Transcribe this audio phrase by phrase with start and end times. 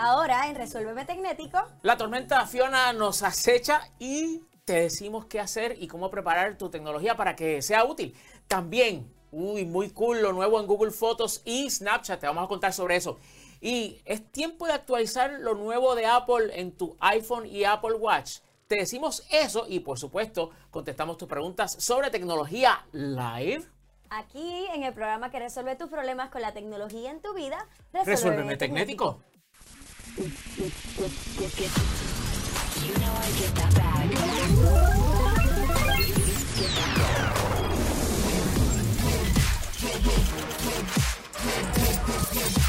[0.00, 1.58] Ahora en Resuélveme Tecnético.
[1.82, 7.16] La tormenta Fiona nos acecha y te decimos qué hacer y cómo preparar tu tecnología
[7.16, 8.16] para que sea útil.
[8.46, 12.20] También, uy, muy cool lo nuevo en Google Fotos y Snapchat.
[12.20, 13.18] Te vamos a contar sobre eso.
[13.60, 18.38] Y es tiempo de actualizar lo nuevo de Apple en tu iPhone y Apple Watch.
[18.68, 23.66] Te decimos eso y por supuesto contestamos tus preguntas sobre tecnología live.
[24.10, 27.66] Aquí en el programa que resuelve tus problemas con la tecnología en tu vida.
[27.92, 29.24] Resuélveme Tecnético.
[30.18, 30.32] You know
[33.14, 34.10] I get that bag.
[34.10, 34.18] Get
[36.74, 36.92] that
[42.34, 42.67] bag.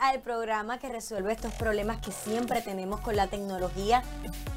[0.00, 4.02] Al programa que resuelve estos problemas que siempre tenemos con la tecnología.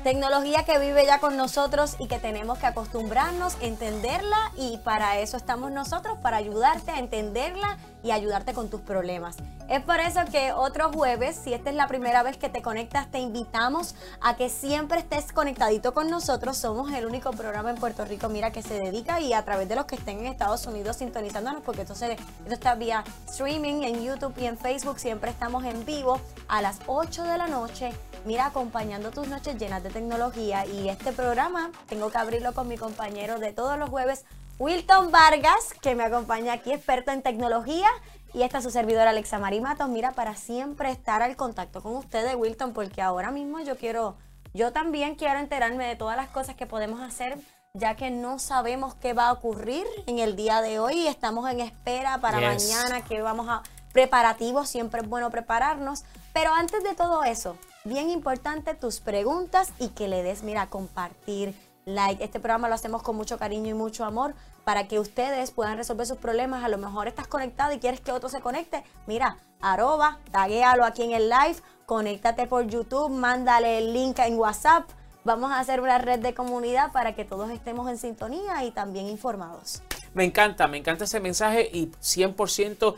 [0.04, 5.38] Tecnología que vive ya con nosotros y que tenemos que acostumbrarnos, entenderla y para eso
[5.38, 9.38] estamos nosotros, para ayudarte a entenderla y ayudarte con tus problemas.
[9.68, 13.12] Es por eso que otro jueves, si esta es la primera vez que te conectas,
[13.12, 16.58] te invitamos a que siempre estés conectadito con nosotros.
[16.58, 19.76] Somos el único programa en Puerto Rico, mira, que se dedica y a través de
[19.76, 24.04] los que estén en Estados Unidos sintonizándonos, porque esto, se, esto está vía streaming en
[24.04, 25.00] YouTube y en Facebook.
[25.00, 27.92] Siempre estamos en vivo a las 8 de la noche.
[28.26, 30.66] Mira, acompañando tus noches llenas de tecnología.
[30.66, 34.26] Y este programa tengo que abrirlo con mi compañero de todos los jueves,
[34.60, 37.88] Wilton Vargas, que me acompaña aquí, experto en tecnología.
[38.34, 39.88] Y esta es su servidora Alexa Marimatos.
[39.88, 44.18] Mira, para siempre estar al contacto con ustedes, Wilton, porque ahora mismo yo quiero,
[44.54, 47.40] yo también quiero enterarme de todas las cosas que podemos hacer,
[47.74, 51.07] ya que no sabemos qué va a ocurrir en el día de hoy.
[51.07, 52.70] Estamos en espera para Yes.
[52.70, 56.04] mañana, que vamos a preparativos, siempre es bueno prepararnos.
[56.34, 61.55] Pero antes de todo eso, bien importante tus preguntas y que le des, mira, compartir,
[61.85, 66.06] Este programa lo hacemos con mucho cariño y mucho amor para que ustedes puedan resolver
[66.06, 66.64] sus problemas.
[66.64, 68.84] A lo mejor estás conectado y quieres que otro se conecte.
[69.08, 71.56] Mira, arroba, taguéalo aquí en el live,
[71.86, 74.88] conéctate por YouTube, mándale el link en WhatsApp.
[75.24, 79.08] Vamos a hacer una red de comunidad para que todos estemos en sintonía y también
[79.08, 79.82] informados.
[80.14, 82.96] Me encanta, me encanta ese mensaje y 100%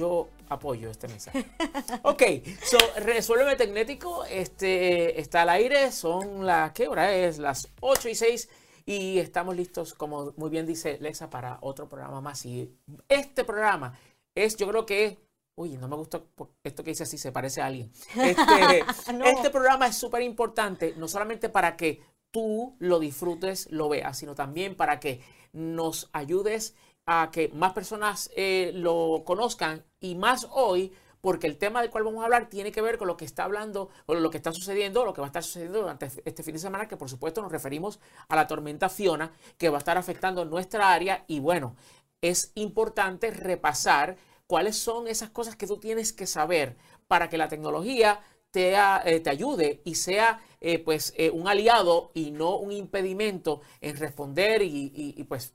[0.00, 1.44] yo apoyo este mensaje.
[2.02, 2.22] Ok,
[2.64, 7.38] so, Resuélveme Tecnético este, está al aire, son las, ¿qué hora es?
[7.38, 8.48] Las 8 y 6
[8.86, 12.46] y estamos listos, como muy bien dice Lexa, para otro programa más.
[12.46, 12.74] Y
[13.08, 13.98] este programa
[14.34, 15.18] es, yo creo que,
[15.56, 16.22] uy, no me gusta
[16.64, 17.92] esto que dice así, se parece a alguien.
[18.16, 19.26] Este, No.
[19.26, 24.34] este programa es súper importante, no solamente para que tú lo disfrutes, lo veas, sino
[24.34, 25.20] también para que
[25.52, 26.74] nos ayudes
[27.12, 32.04] a que más personas eh, lo conozcan y más hoy, porque el tema del cual
[32.04, 34.52] vamos a hablar tiene que ver con lo que está hablando, con lo que está
[34.52, 37.42] sucediendo, lo que va a estar sucediendo durante este fin de semana, que por supuesto
[37.42, 37.98] nos referimos
[38.28, 41.24] a la tormenta Fiona, que va a estar afectando nuestra área.
[41.26, 41.74] Y bueno,
[42.20, 44.16] es importante repasar
[44.46, 46.76] cuáles son esas cosas que tú tienes que saber
[47.08, 52.30] para que la tecnología te, eh, te ayude y sea eh, pues un aliado y
[52.32, 55.54] no un impedimento en responder y, y- pues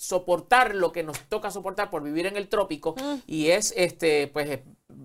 [0.00, 2.94] soportar lo que nos toca soportar por vivir en el trópico
[3.26, 4.64] y es este pues eh,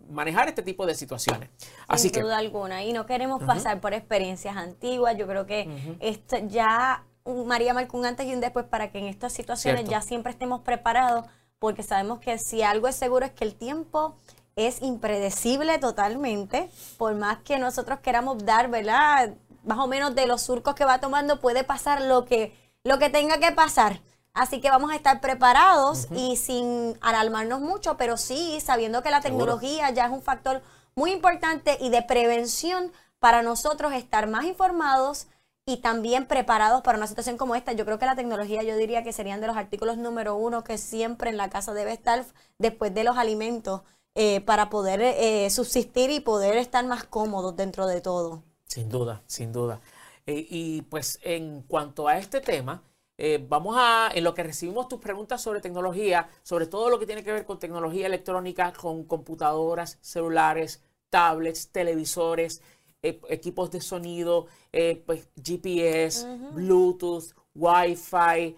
[0.10, 1.50] manejar este tipo de situaciones.
[1.90, 2.82] Así sin que duda alguna.
[2.86, 5.18] Y no queremos pasar por experiencias antiguas.
[5.18, 9.08] Yo creo que esto ya María marcó un antes y un después para que en
[9.08, 9.92] estas situaciones Cierto.
[9.92, 11.26] ya siempre estemos preparados,
[11.60, 14.16] porque sabemos que si algo es seguro es que el tiempo
[14.56, 19.34] es impredecible totalmente, por más que nosotros queramos dar, ¿verdad?
[19.66, 23.10] Más o menos de los surcos que va tomando puede pasar lo que, lo que
[23.10, 24.00] tenga que pasar.
[24.36, 29.22] Así que vamos a estar preparados y sin alarmarnos mucho, pero sí sabiendo que la
[29.22, 29.46] Seguro.
[29.56, 30.62] tecnología ya es un factor
[30.94, 35.28] muy importante y de prevención para nosotros estar más informados
[35.66, 37.72] y también preparados para una situación como esta.
[37.72, 40.78] Yo creo que la tecnología, yo diría que serían de los artículos número uno que
[40.78, 42.26] siempre en la casa debe estar
[42.60, 43.82] después de los alimentos
[44.16, 48.44] eh, para poder eh, subsistir y poder estar más cómodos dentro de todo.
[48.66, 49.80] Sin duda, sin duda.
[50.26, 52.84] Eh, y pues en cuanto a este tema,
[53.18, 57.06] eh, vamos a, en lo que recibimos tus preguntas sobre tecnología, sobre todo lo que
[57.06, 62.62] tiene que ver con tecnología electrónica, con computadoras, celulares, tablets, televisores,
[63.02, 68.56] eh, equipos de sonido, eh, pues GPS, Bluetooth, Wi-Fi,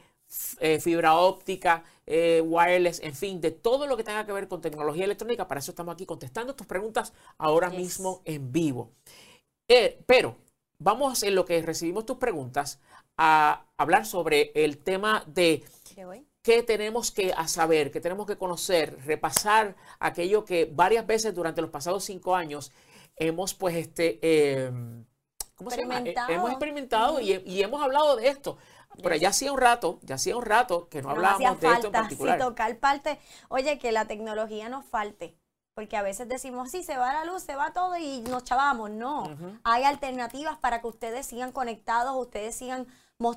[0.82, 5.48] fibra óptica, wireless, en fin, de todo lo que tenga que ver con tecnología electrónica.
[5.48, 7.78] Para eso estamos aquí contestando tus preguntas ahora Yes.
[7.78, 8.92] mismo en vivo.
[10.06, 10.36] Pero
[10.80, 12.80] vamos en lo que recibimos tus preguntas
[13.18, 15.64] a hablar sobre el tema de
[16.48, 17.92] ¿Qué tenemos que saber?
[17.92, 18.98] ¿Qué tenemos que conocer?
[19.06, 22.72] Repasar aquello que varias veces durante los pasados cinco años
[23.18, 24.20] hemos pues este...
[24.22, 25.06] Em,
[25.56, 26.00] ¿cómo se llama?
[26.00, 28.58] Eh, hemos experimentado y, hemos hablado de esto.
[29.04, 31.94] Pero ya hacía un rato, ya hacía un rato que no hablábamos de esto en
[31.94, 32.40] particular.
[32.40, 33.20] Sí, tocar parte,
[33.50, 35.38] oye, que la tecnología nos falte.
[35.74, 38.90] Porque a veces decimos, sí, se va la luz, se va todo y nos chavamos.
[38.90, 39.36] No,
[39.66, 42.88] hay alternativas para que ustedes sigan conectados, ustedes sigan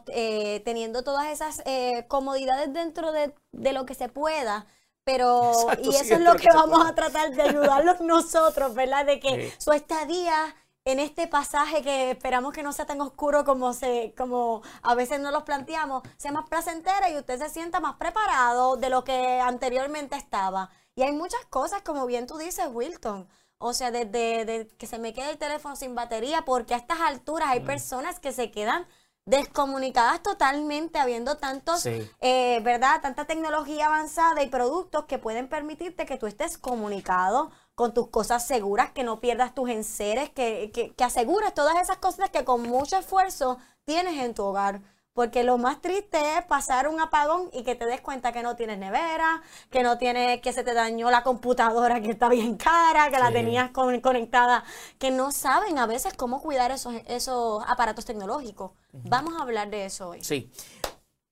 [0.08, 4.66] eh, teniendo todas esas eh, comodidades dentro de, lo que se pueda.
[5.04, 9.06] Pero, y eso es lo que, vamos a tratar de ayudarlos nosotros, ¿verdad?
[9.06, 10.54] De que su estadía
[10.84, 15.20] en este pasaje que esperamos que no sea tan oscuro como se como a veces
[15.20, 19.40] nos los planteamos, sea más placentera y usted se sienta más preparado de lo que
[19.40, 20.70] anteriormente estaba.
[20.94, 23.28] Y hay muchas cosas, como bien tú dices, Wilton.
[23.58, 27.50] O sea, desde, que se me quede el teléfono sin batería, porque a estas alturas
[27.50, 27.66] hay mm.
[27.66, 28.86] personas que se quedan
[29.30, 33.00] descomunicadas totalmente, habiendo tantos, eh, ¿verdad?
[33.00, 38.46] Tanta tecnología avanzada y productos que pueden permitirte que tú estés comunicado con tus cosas
[38.46, 42.62] seguras, que no pierdas tus enseres, que, que, que asegures todas esas cosas que con
[42.62, 44.82] mucho esfuerzo tienes en tu hogar.
[45.20, 48.56] Porque lo más triste es pasar un apagón y que te des cuenta que no
[48.56, 53.10] tienes nevera, que no tienes, que se te dañó la computadora que está bien cara,
[53.10, 54.64] que la tenías conectada,
[54.98, 58.70] que no saben a veces cómo cuidar esos, esos aparatos tecnológicos.
[58.94, 60.24] Vamos a hablar de eso hoy.
[60.24, 60.50] Sí.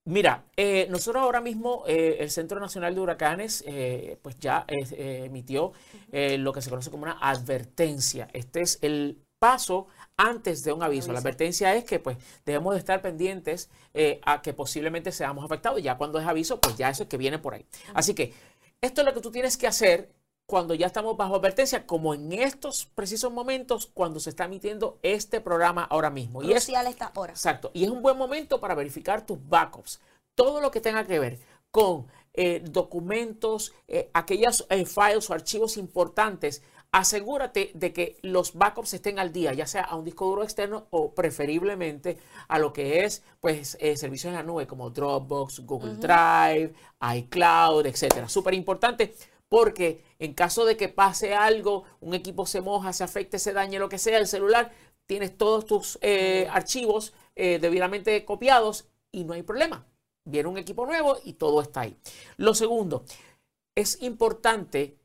[0.04, 5.72] Mira, eh, nosotros ahora mismo, eh, el Centro Nacional de Huracanes, eh, pues ya emitió
[6.12, 8.28] lo que se conoce como una advertencia.
[8.34, 9.86] Este es el paso
[10.16, 11.12] antes de un aviso.
[11.12, 15.82] La advertencia es que pues debemos de estar pendientes eh, a que posiblemente seamos afectados.
[15.82, 17.64] Ya cuando es aviso, pues ya eso es que viene por ahí.
[17.94, 18.34] Así que
[18.80, 20.12] esto es lo que tú tienes que hacer
[20.46, 25.42] cuando ya estamos bajo advertencia, como en estos precisos momentos cuando se está emitiendo este
[25.42, 26.42] programa ahora mismo.
[26.42, 27.32] y es, esta hora.
[27.32, 27.70] Exacto.
[27.74, 30.00] Y es un buen momento para verificar tus backups.
[30.34, 31.38] Todo lo que tenga que ver
[31.70, 36.62] con eh, documentos, eh, aquellos files o archivos importantes
[36.92, 40.86] asegúrate de que los backups estén al día, ya sea a un disco duro externo
[40.90, 42.18] o preferiblemente
[42.48, 46.72] a lo que es pues eh, servicios en la nube como Dropbox, Google Drive,
[47.16, 48.28] iCloud, etcétera.
[48.28, 49.14] Súper importante
[49.48, 53.78] porque en caso de que pase algo, un equipo se moja, se afecte, se dañe,
[53.78, 54.72] lo que sea, el celular,
[55.06, 59.86] tienes todos tus eh, archivos eh, debidamente copiados y no hay problema.
[60.24, 61.96] Viene un equipo nuevo y todo está ahí.
[62.36, 63.04] Lo segundo,
[63.74, 64.97] es importante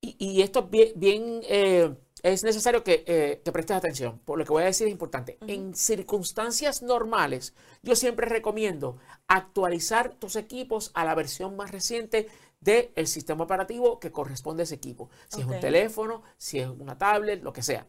[0.00, 4.62] y, esto bien, bien eh, es necesario que, eh, prestes atención, por lo que voy
[4.62, 5.38] a decir es importante.
[5.46, 12.28] En circunstancias normales, yo siempre recomiendo actualizar tus equipos a la versión más reciente
[12.60, 15.10] del sistema operativo que corresponde a ese equipo.
[15.28, 17.86] Si es un teléfono, si es una tablet, lo que sea.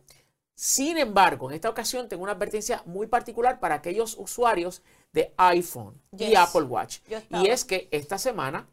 [0.53, 4.81] Sin embargo, en esta ocasión tengo una advertencia muy particular para aquellos usuarios
[5.13, 6.99] de iPhone y Apple Watch.
[7.29, 8.67] Y es que esta semana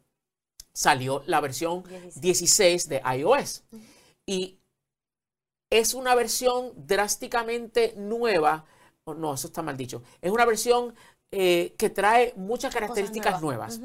[0.77, 1.85] salió la versión
[2.17, 3.65] 16 de iOS.
[4.27, 4.59] Y
[5.71, 8.67] es una versión drásticamente nueva.
[9.07, 10.03] no, eso está mal dicho.
[10.21, 10.95] Es una versión
[11.33, 13.81] eh, que trae muchas características nuevas.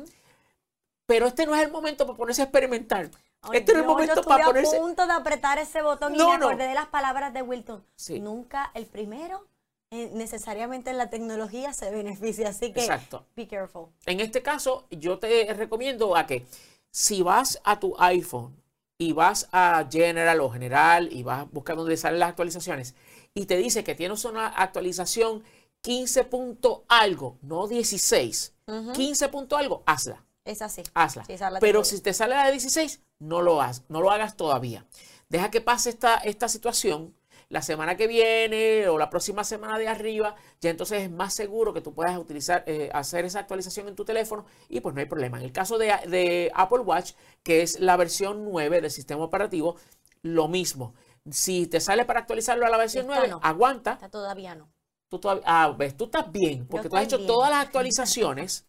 [1.05, 3.09] Pero este no es el momento para ponerse a experimentar.
[3.53, 4.75] este no es el momento para ponerse.
[4.75, 7.85] a punto de apretar ese botón y me acordé de las palabras de Wilton.
[8.19, 9.47] Nunca el primero
[9.91, 12.49] eh, necesariamente en la tecnología se beneficia.
[12.49, 13.25] Así que Exacto.
[13.37, 13.87] be careful.
[14.05, 16.45] En este caso, yo te recomiendo a que
[16.91, 18.61] si vas a tu iPhone
[18.97, 22.93] y vas a General o General y vas a buscar donde salen las actualizaciones
[23.33, 25.43] y te dice que tienes una actualización
[25.81, 28.53] 15 punto algo, no 16,
[28.93, 30.23] 15 punto algo, hazla.
[30.45, 30.83] Es así.
[30.93, 31.23] Hazla.
[31.59, 34.85] Pero si te sale la de 16, no lo, hagas, no lo hagas todavía.
[35.29, 37.15] Deja que pase esta, esta situación
[37.51, 41.73] la semana que viene o la próxima semana de arriba, ya entonces es más seguro
[41.73, 45.05] que tú puedas utilizar, eh, hacer esa actualización en tu teléfono y pues no hay
[45.05, 45.37] problema.
[45.37, 47.11] En el caso de, Apple Watch,
[47.43, 49.75] que es la versión 9 del sistema operativo,
[50.21, 50.95] lo mismo.
[51.29, 53.97] Si te sale para actualizarlo a la versión 9, aguanta.
[54.09, 54.71] todavía no.
[55.09, 58.65] Tú, todavía, ah, ves, tú estás bien, porque tú has hecho todas las actualizaciones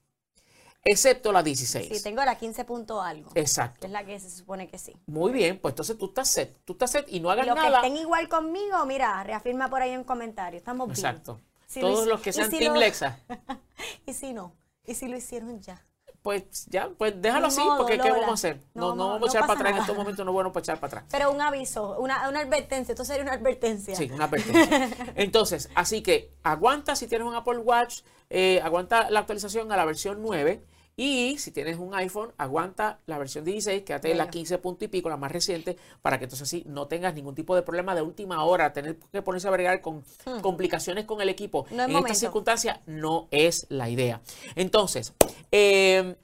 [0.85, 1.89] excepto la 16.
[1.89, 3.31] Sí, tengo la 15 punto algo.
[3.35, 3.87] Exacto.
[3.87, 4.97] es la que se supone que sí.
[5.07, 7.71] Muy bien, pues entonces tú estás set, tú estás set y no hagas nada.
[7.71, 10.99] Los que estén igual conmigo, mira, reafirma por ahí en comentarios, estamos bien.
[10.99, 11.41] Exacto.
[11.81, 13.19] Todos los que sean Team Lexa.
[14.07, 15.83] y si no, y si lo hicieron ya.
[16.23, 18.61] Pues ya, pues déjalo así, porque ¿qué vamos a hacer?
[18.75, 20.79] No, no, vamos a echar para atrás, en estos momentos no es bueno para echar
[20.79, 21.05] para atrás.
[21.11, 23.97] Pero un aviso, una, una advertencia, esto sería una advertencia.
[23.97, 25.13] Sí, una advertencia.
[25.17, 29.85] Entonces, así que aguanta si tienes un Apple Watch, eh, aguanta la actualización a la
[29.85, 30.63] versión 9
[30.97, 34.89] y si tienes un iPhone, aguanta la versión 16, quédate en la 15 punto y
[34.89, 38.03] pico, la más reciente, para que entonces así no tengas ningún tipo de problema de
[38.03, 40.41] última hora, tener que ponerse a bregar con hmm.
[40.41, 41.67] complicaciones con el equipo.
[41.71, 44.21] en esta circunstancia no es la idea.
[44.55, 45.15] Entonces,
[45.51, 46.15] em,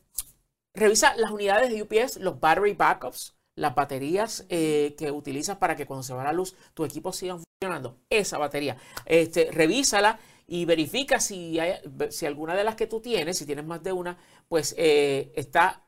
[0.75, 5.87] revisa las unidades de UPS, los battery backups, las baterías eh, que utilizas para que
[5.87, 7.97] cuando se va la luz tu equipo siga funcionando.
[8.09, 8.77] Esa batería.
[9.05, 11.75] Este, revísala y verifica si, hay,
[12.11, 15.85] si alguna de las que tú tienes, si tienes más de una, pues eh, está,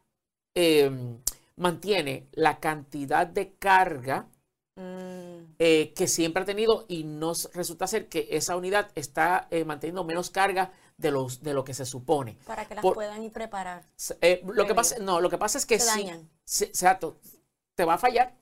[0.55, 1.19] em,
[1.57, 4.29] mantiene la cantidad de carga
[4.77, 9.65] Mm, eh, que siempre ha tenido y nos resulta ser que esa unidad está eh,
[9.65, 12.37] manteniendo menos carga de, los, de lo que se supone.
[12.47, 13.85] para que las Por- puedan ir preparar.
[14.23, 16.31] Eh, lo que pasa, no, lo que pasa es que Se sí, dañan.
[16.45, 17.19] se- exacto,
[17.75, 18.35] te va a fallar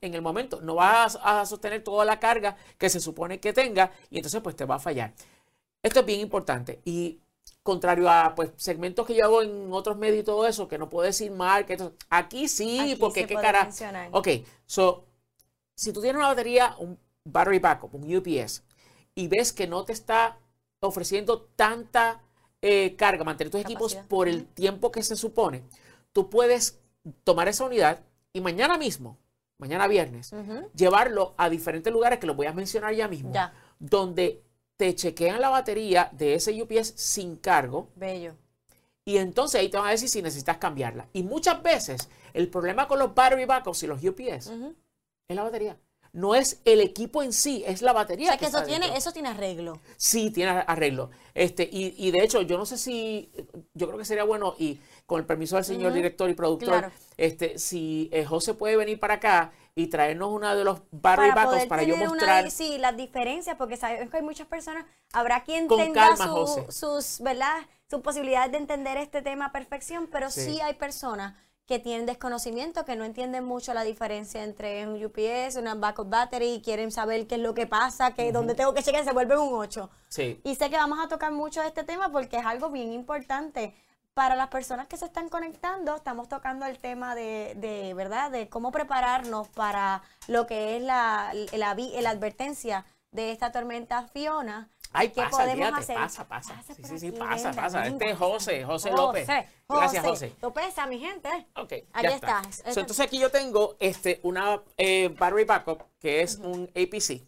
[0.00, 0.60] en el momento.
[0.60, 4.40] No vas a, a sostener toda la carga que se supone que tenga y entonces
[4.42, 5.14] pues te va a fallar.
[5.86, 7.20] Esto es bien importante y
[7.62, 10.88] contrario a pues segmentos que yo hago en otros medios y todo eso, que no
[10.88, 11.76] puedo decir marca,
[12.10, 13.64] aquí sí, Aquí porque se qué puede cara.
[13.64, 14.08] mencionar.
[14.12, 14.28] Ok,
[14.66, 15.04] so,
[15.76, 18.64] si tú tienes una batería, un battery backup, un UPS,
[19.14, 20.38] y ves que no te está
[20.80, 22.20] ofreciendo tanta
[22.62, 25.62] eh, carga, mantener tus equipos por el tiempo que se supone,
[26.12, 26.80] tú puedes
[27.22, 28.00] tomar esa unidad
[28.32, 29.18] y mañana mismo,
[29.58, 30.32] mañana viernes,
[30.74, 34.42] llevarlo a diferentes lugares que los voy a mencionar ya mismo, Ya, donde
[34.76, 38.34] te chequean la batería de ese UPS sin cargo bello.
[39.04, 41.08] y entonces ahí te van a decir si necesitas cambiarla.
[41.12, 44.56] Y muchas veces el problema con los battery backups y los UPS
[45.28, 45.78] es la batería.
[46.12, 48.28] No es el equipo en sí, es la O batería.
[48.28, 48.98] sea que eso tiene, dentro.
[48.98, 49.80] eso tiene arreglo.
[49.96, 51.10] Sí, tiene arreglo.
[51.34, 53.30] Este, y, y de hecho, yo no sé si,
[53.74, 56.92] yo creo que sería bueno, y con el permiso del señor director y productor, claro.
[57.18, 61.68] este, si eh, José puede venir para acá y traernos uno de los backups poder
[61.68, 62.40] para yo mostrar.
[62.44, 66.24] Una, sí, las diferencias, porque sabemos que hay muchas personas, habrá quien Con tenga calma,
[66.24, 67.58] su- sus, ¿verdad?
[67.88, 70.54] Sus posibilidades de entender este tema a perfección, pero sí.
[70.54, 70.60] Sí.
[70.62, 71.34] hay personas
[71.66, 76.54] que tienen desconocimiento, que no entienden mucho la diferencia entre un UPS, una backup battery,
[76.54, 79.36] y quieren saber qué es lo que pasa, que donde tengo que chequear se vuelve
[79.36, 79.90] un 8.
[80.08, 80.40] Sí.
[80.42, 83.74] Y sé que vamos a tocar mucho de este tema porque es algo bien importante.
[84.16, 88.30] Para las personas que se están conectando, estamos tocando el tema de, de, ¿verdad?
[88.30, 94.08] De cómo prepararnos para lo que es la, la, vi- la advertencia de esta tormenta
[94.08, 94.70] Fiona.
[94.94, 95.96] Ay, ¿Qué pasa, podemos hacer?
[95.96, 96.54] pasa, pasa.
[96.54, 97.86] Pasa Sí, sí, sí, aquí, pasa, pasa.
[97.86, 99.28] Este es José, José López.
[99.68, 100.34] Gracias, José.
[100.40, 101.28] López, mi gente.
[101.54, 102.40] Ok, ya está.
[102.48, 102.72] está.
[102.72, 107.20] So, entonces aquí yo tengo este, una eh, battery backup que es un APC.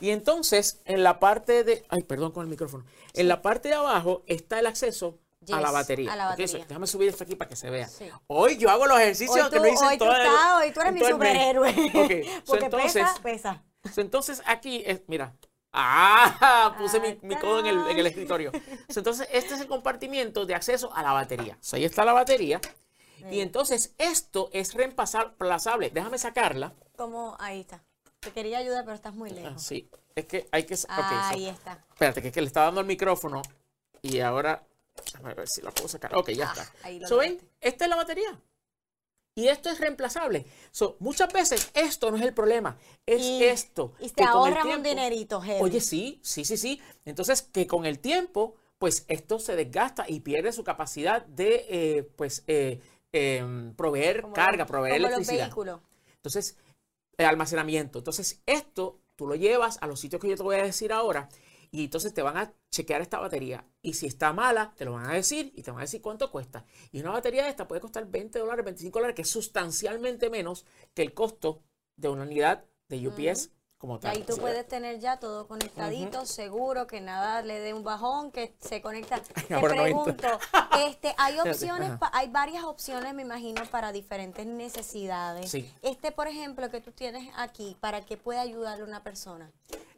[0.00, 3.76] Y entonces en la parte de, ay, perdón con el micrófono, en la parte de
[3.76, 5.18] abajo está el acceso
[5.52, 6.12] a la batería.
[6.12, 7.88] a la déjame subir esto aquí para que se vea.
[7.88, 8.08] Sí.
[8.26, 10.72] Hoy yo hago los ejercicios que no hice hoy en tú todo el- estás, hoy
[10.72, 11.72] tú eres mi superhéroe.
[12.44, 13.62] So, Porque entonces, pesa, pesa.
[13.94, 15.34] So, entonces aquí es, mira.
[15.72, 18.06] Ah, puse mi, Ah, mi codo en el, en el tarán.
[18.06, 18.52] escritorio.
[18.88, 21.58] So, entonces, este es el compartimiento de acceso a la batería.
[21.72, 22.60] Ahí está la batería.
[23.30, 25.90] Y entonces, esto es reemplazable.
[25.90, 26.72] Déjame sacarla.
[26.96, 27.82] Como, ahí está.
[28.20, 29.62] Te quería ayudar, pero estás muy Ah, lejos.
[29.62, 30.74] sí, es que hay que.
[30.74, 31.84] ok, so, ahí está.
[31.92, 33.42] espérate, que es que le estaba dando el micrófono.
[34.02, 34.62] Y ahora.
[35.14, 36.14] A ver si la puedo sacar.
[36.14, 37.08] Ok, ya Ah, está.
[37.08, 38.40] So, ven, esta es la batería.
[39.38, 40.46] Y esto es reemplazable.
[40.70, 42.78] So, muchas veces esto no es el problema.
[43.04, 43.92] Es Y- esto.
[44.00, 45.60] Y te el ahorras un tiempo- dinerito, heavy.
[45.62, 46.80] Oye, sí, sí, sí, sí.
[47.04, 52.02] Entonces, que con el tiempo, pues esto se desgasta y pierde su capacidad de, eh,
[52.16, 52.80] pues, eh,
[53.12, 55.50] em, proveer Como carga, los- proveer como electricidad.
[56.16, 56.56] Entonces,
[57.18, 57.98] el almacenamiento.
[57.98, 61.28] Entonces, esto tú lo llevas a los sitios que yo te voy a decir ahora
[61.70, 63.64] y entonces te van a chequear esta batería.
[63.82, 66.30] Y si está mala, te lo van a decir y te van a decir cuánto
[66.30, 66.64] cuesta.
[66.92, 70.64] Y una batería de esta puede costar 20 dólares, 25 dólares, que es sustancialmente menos
[70.94, 71.62] que el costo
[71.96, 74.10] de una unidad de UPS como Y tal.
[74.16, 78.56] ahí tú puedes tener ya todo conectadito, seguro, que nada le dé un bajón, que
[78.58, 79.20] se conecta.
[79.48, 80.26] Te pregunto,
[80.86, 85.50] este, hay opciones, pa- hay varias opciones, me imagino, para diferentes necesidades.
[85.50, 85.70] Sí.
[85.82, 89.52] Este, por ejemplo, que tú tienes aquí, ¿para qué puede ayudarle a una persona?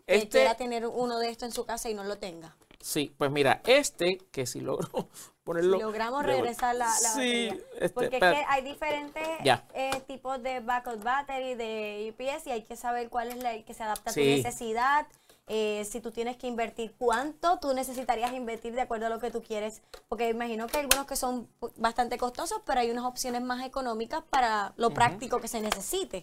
[0.08, 2.56] Que Este- quiera tener uno de estos en su casa y no lo tenga.
[2.80, 4.88] Sí, pues mira, este, que si logro
[5.44, 5.76] ponerlo.
[5.76, 7.64] Si logramos regresar la, la Sí, batería.
[7.74, 9.28] este, Porque es que hay diferentes
[9.74, 13.64] eh, tipos de backup battery, de UPS, y hay que saber cuál es la el
[13.64, 15.06] que se adapta a tu necesidad.
[15.50, 19.30] eh, si tú tienes que invertir, cuánto tú necesitarías invertir de acuerdo a lo que
[19.30, 19.80] tú quieres.
[20.08, 24.22] Porque imagino que hay algunos que son bastante costosos, pero hay unas opciones más económicas
[24.28, 26.22] para lo práctico que se necesite.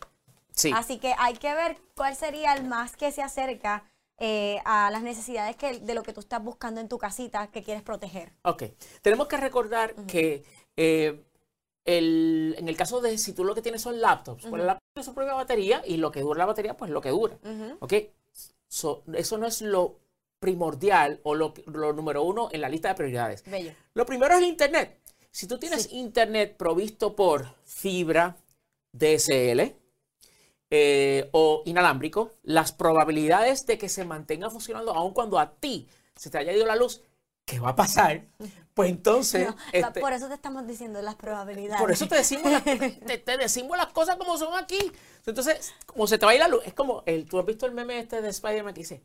[0.56, 0.72] Sí.
[0.74, 3.84] Así que hay que ver cuál sería el más que se acerca
[4.18, 7.62] eh, a las necesidades que, de lo que tú estás buscando en tu casita que
[7.64, 8.32] quieres proteger.
[8.44, 8.64] Ok.
[9.02, 10.44] Tenemos que recordar que
[10.78, 11.22] eh,
[11.84, 14.84] el- en el caso de si tú lo que tienes son laptops, pues el laptop
[14.94, 17.38] tiene su propia batería y lo que dura la batería, pues lo que dura.
[17.44, 17.78] Ujú.
[17.82, 17.94] ¿Ok?
[18.68, 20.00] So, eso no es lo
[20.40, 23.44] primordial o lo, lo número uno en la lista de prioridades.
[23.46, 23.72] Bello.
[23.94, 25.00] Lo primero es el Internet.
[25.32, 28.38] Si tú tienes Internet provisto por fibra,
[28.94, 29.76] DSL
[30.78, 36.30] eh, o inalámbrico, las probabilidades de que se mantenga funcionando aun cuando a ti se
[36.30, 37.02] te haya ido la luz
[37.46, 38.26] ¿qué va a pasar?
[38.74, 39.48] Pues entonces...
[39.48, 41.82] No, este, por eso te estamos diciendo las probabilidades.
[41.82, 44.92] por eso te decimos, las, te, te decimos las cosas como son aquí.
[45.26, 47.66] Entonces, como se te va a ir la luz, es como, el, tú has visto
[47.66, 49.04] el meme este de Spider-Man que dice,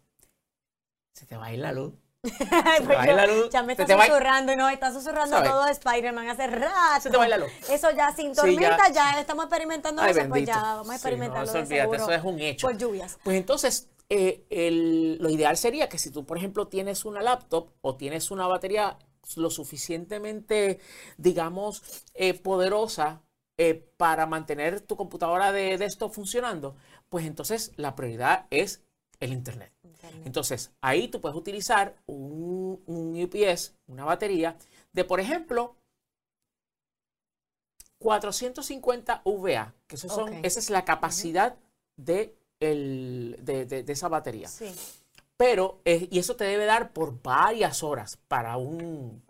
[1.12, 1.92] se te va a ir la luz.
[2.22, 5.50] Pues va la luz, ya me está te va susurrando, no, está susurrando ¿Sabes?
[5.50, 7.00] todo Spider-Man hace rato.
[7.00, 7.50] Se te va a ir la luz.
[7.70, 8.92] Eso ya sin Sí, tormenta, ya.
[9.14, 11.82] ya, estamos experimentando Ay, eso, pues ya vamos a Sí, no, experimentarlo eso de olvídate,
[11.82, 12.66] seguro eso es un hecho.
[12.66, 13.18] Por lluvias.
[13.24, 17.70] Pues entonces, eh, el- lo ideal sería que si tú, por ejemplo, tienes una laptop
[17.80, 18.98] o tienes una batería
[19.36, 20.78] lo suficientemente,
[21.16, 21.82] digamos,
[22.14, 23.22] eh, poderosa
[23.56, 26.76] eh, para mantener tu computadora de, de esto funcionando,
[27.08, 28.82] pues entonces la prioridad es
[29.20, 29.72] el Internet.
[30.24, 34.56] Entonces, ahí tú puedes utilizar un, un UPS, una batería,
[34.92, 35.76] de, por ejemplo,
[37.98, 41.56] 450 VA, que esos son, esa es la capacidad
[41.96, 44.48] de, el- de- de- de esa batería.
[44.48, 44.72] Sí.
[45.36, 49.22] Pero, eh, y eso te debe dar por varias horas para un,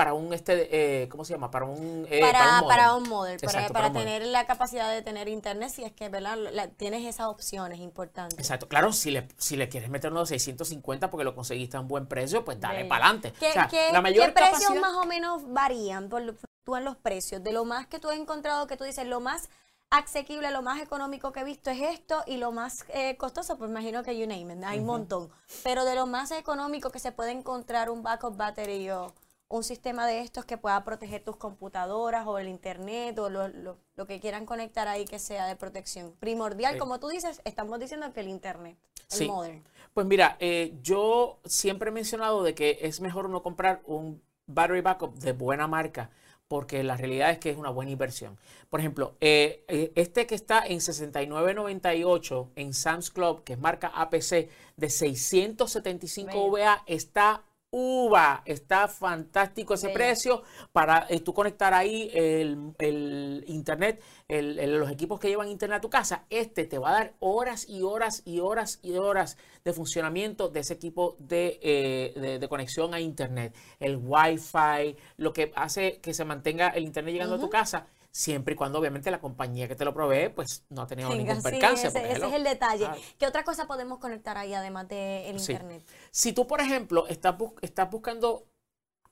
[0.00, 1.50] para un, este, eh, ¿cómo se llama?
[1.50, 5.28] Para un, eh, para, para un model, para, Exacto, para tener la capacidad de tener
[5.28, 6.38] internet, si es que ¿verdad?
[6.38, 8.38] La- tienes esas opciones importantes.
[8.38, 11.88] Exacto, claro, si le, si le quieres meter unos 650 porque lo conseguiste a un
[11.88, 13.34] buen precio, pues dale para adelante.
[13.38, 16.84] ¿Qué, O sea, qué- la mayor qué precios capacidad- más o menos varían por en
[16.84, 17.44] los precios?
[17.44, 19.50] De lo más que tú has encontrado, que tú dices, lo más
[19.90, 23.70] asequible, lo más económico que he visto es esto y lo más eh, costoso, pues
[23.70, 25.28] imagino que you name it, hay un montón.
[25.62, 29.12] Pero de lo más económico que se puede encontrar un backup battery o
[29.50, 33.76] un sistema de estos que pueda proteger tus computadoras o el internet o lo, lo-
[33.96, 36.14] lo que quieran conectar ahí que sea de protección.
[36.20, 36.78] Primordial, Sí.
[36.78, 38.78] como tú dices, estamos diciendo que el internet,
[39.10, 39.26] el Sí.
[39.26, 39.62] modern.
[39.92, 44.82] Pues mira, eh, yo siempre he mencionado de que es mejor uno comprar un battery
[44.82, 46.10] backup de buena marca,
[46.46, 48.38] porque la realidad es que es una buena inversión.
[48.70, 53.88] Por ejemplo, eh, eh, este que está en 69.98 en Sam's Club, que es marca
[53.94, 56.50] APC, de 675 Bello.
[56.52, 57.42] VA, está
[57.72, 64.78] uva, está fantástico ese precio para eh, tú conectar ahí el, el internet, el- el-
[64.78, 66.24] los equipos que llevan internet a tu casa.
[66.30, 70.60] Este te va a dar horas y horas y horas y horas de funcionamiento de
[70.60, 73.54] ese equipo de, eh, de- de conexión a internet.
[73.78, 77.86] El Wi-Fi, lo que hace que se mantenga el internet llegando a tu casa.
[78.12, 81.36] Siempre y cuando obviamente la compañía que te lo provee pues no ha tenido ningún
[81.36, 81.86] sí, percance.
[81.86, 82.86] ese, es el detalle.
[82.86, 85.52] Ah, ¿Qué otra cosa podemos conectar ahí además del Sí.
[85.52, 85.82] internet?
[86.10, 88.49] Si tú, por ejemplo, estás, estás buscando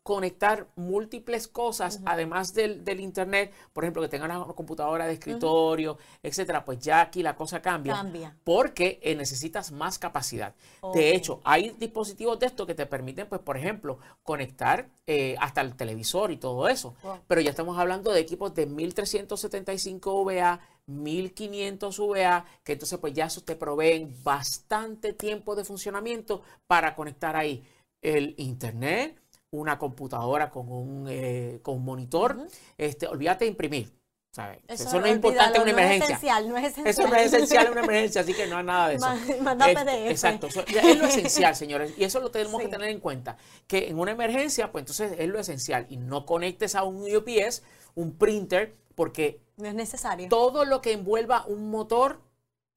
[0.09, 5.99] conectar múltiples cosas, además del, del internet, por ejemplo, que tengan una computadora de escritorio,
[6.23, 7.93] etcétera, pues ya aquí la cosa cambia.
[7.93, 8.35] Cambia.
[8.43, 10.55] Porque eh, necesitas más capacidad.
[10.95, 15.61] De hecho, hay dispositivos de estos que te permiten, pues, por ejemplo, conectar eh, hasta
[15.61, 16.95] el televisor y todo eso.
[17.03, 17.19] Wow.
[17.29, 23.27] Pero ya estamos hablando de equipos de 1375 VA, 1500 VA, que entonces pues ya
[23.27, 27.63] eso te proveen bastante tiempo de funcionamiento para conectar ahí
[28.01, 32.37] el internet, una computadora con un, eh, con un monitor.
[32.77, 33.99] este, olvídate de imprimir.
[34.31, 34.59] ¿sabes?
[34.69, 36.05] Eso, no es importante en una no emergencia.
[36.05, 36.87] Es esencial, no es esencial.
[36.87, 39.07] Eso no es esencial en una emergencia, así que no hay nada de eso.
[39.41, 40.11] Ma- manda Este, PDF.
[40.11, 43.89] Exacto, eso- es lo esencial, señores, y eso lo tenemos que tener en cuenta, que
[43.89, 47.63] en una emergencia, pues entonces es lo esencial, y no conectes a un UPS,
[47.97, 50.29] un printer, porque No es necesario.
[50.29, 52.21] todo lo que envuelva un motor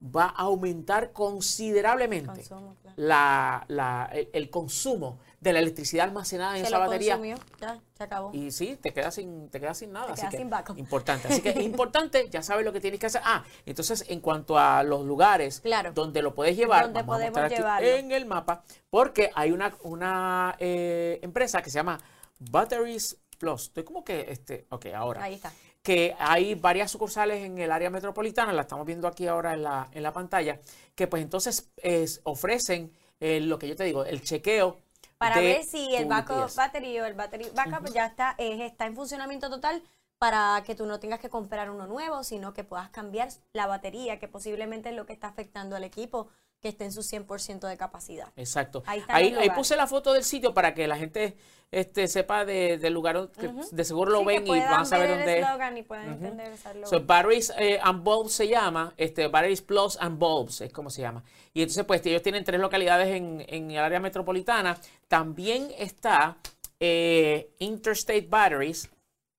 [0.03, 2.95] va a aumentar considerablemente Consumo, claro.
[2.97, 7.13] la- la- el, el consumo de la electricidad almacenada en Se esa lo batería.
[7.15, 8.29] consumió, ya, se acabó.
[8.31, 10.05] Y sí, te quedas sin, te quedas sin nada.
[10.05, 10.77] Te así quedas que sin backup.
[10.77, 11.27] Importante.
[11.27, 13.21] Así que es importante, ya sabes lo que tienes que hacer.
[13.25, 15.91] Ah, entonces en cuanto a los lugares Claro.
[15.93, 17.87] donde lo puedes llevar, Donde vamos a podemos llevarlo.
[17.87, 21.99] en el mapa, porque hay una, una eh, empresa que se llama
[22.39, 23.63] Batteries Plus.
[23.63, 25.51] Estoy como que, este, ok, ahora Ahí está.
[25.81, 29.87] que hay varias sucursales en el área metropolitana, la estamos viendo aquí ahora en la,
[29.91, 30.59] en la pantalla,
[30.93, 34.77] que pues entonces es- ofrecen eh, lo que yo te digo, el chequeo.
[35.21, 38.95] Para ver si el backup battery o el battery backup ya está, eh, está en
[38.95, 39.83] funcionamiento total
[40.17, 44.17] para que tú no tengas que comprar uno nuevo, sino que puedas cambiar la batería,
[44.17, 46.29] que posiblemente es lo que está afectando al equipo,
[46.61, 48.27] que esté en su 100% de capacidad.
[48.35, 48.83] Exacto.
[48.85, 51.35] Ahí Ahí, ahí puse la foto del sitio para que la gente
[51.71, 55.09] este, sepa de- del lugar, que de seguro lo Sí, ven y van a saber
[55.09, 55.77] dónde es.
[55.77, 56.89] y puedan entender ese eslogan.
[56.89, 61.01] So, Batteries eh, and Bulbs se llama, este, Batteries Plus and Bulbs es como se
[61.01, 61.23] llama.
[61.53, 64.77] Y entonces, pues, ellos tienen tres localidades en, en el área metropolitana.
[65.07, 66.37] También está
[66.79, 68.89] eh, Interstate Batteries.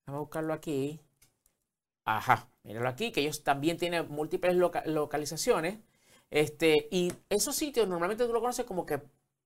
[0.07, 0.99] Vamos a buscarlo aquí.
[2.05, 5.77] Ajá, míralo aquí, que ellos también tienen múltiples loca- localizaciones.
[6.33, 8.99] Este, y esos sitios normalmente tú lo conoces como que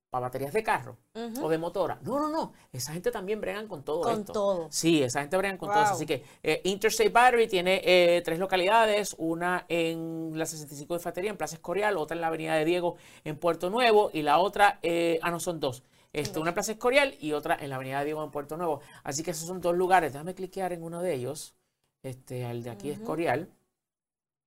[0.10, 0.96] para baterías de carro
[1.42, 2.00] o de motora.
[2.02, 2.54] No, no, no.
[2.72, 4.32] Esa gente también bregan con todo Con esto.
[4.32, 4.68] todo.
[4.72, 5.90] Sí, esa gente bregan con todo eso.
[5.92, 5.96] Wow.
[5.98, 11.30] Así que eh, Interstate Battery tiene eh, tres localidades, una en la 65 de Infantería,
[11.30, 12.96] en Plaza Escorial, otra en la Avenida de Diego,
[13.26, 16.72] en Puerto Nuevo, y la otra, eh, ah, no, son dos, Este, una en Plaza
[16.72, 18.80] Escorial y otra en la Avenida Diego en Puerto Nuevo.
[19.04, 20.14] Así que esos son dos lugares.
[20.14, 21.54] Déjame cliquear en uno de ellos.
[22.02, 23.50] Este, el de aquí es Escorial.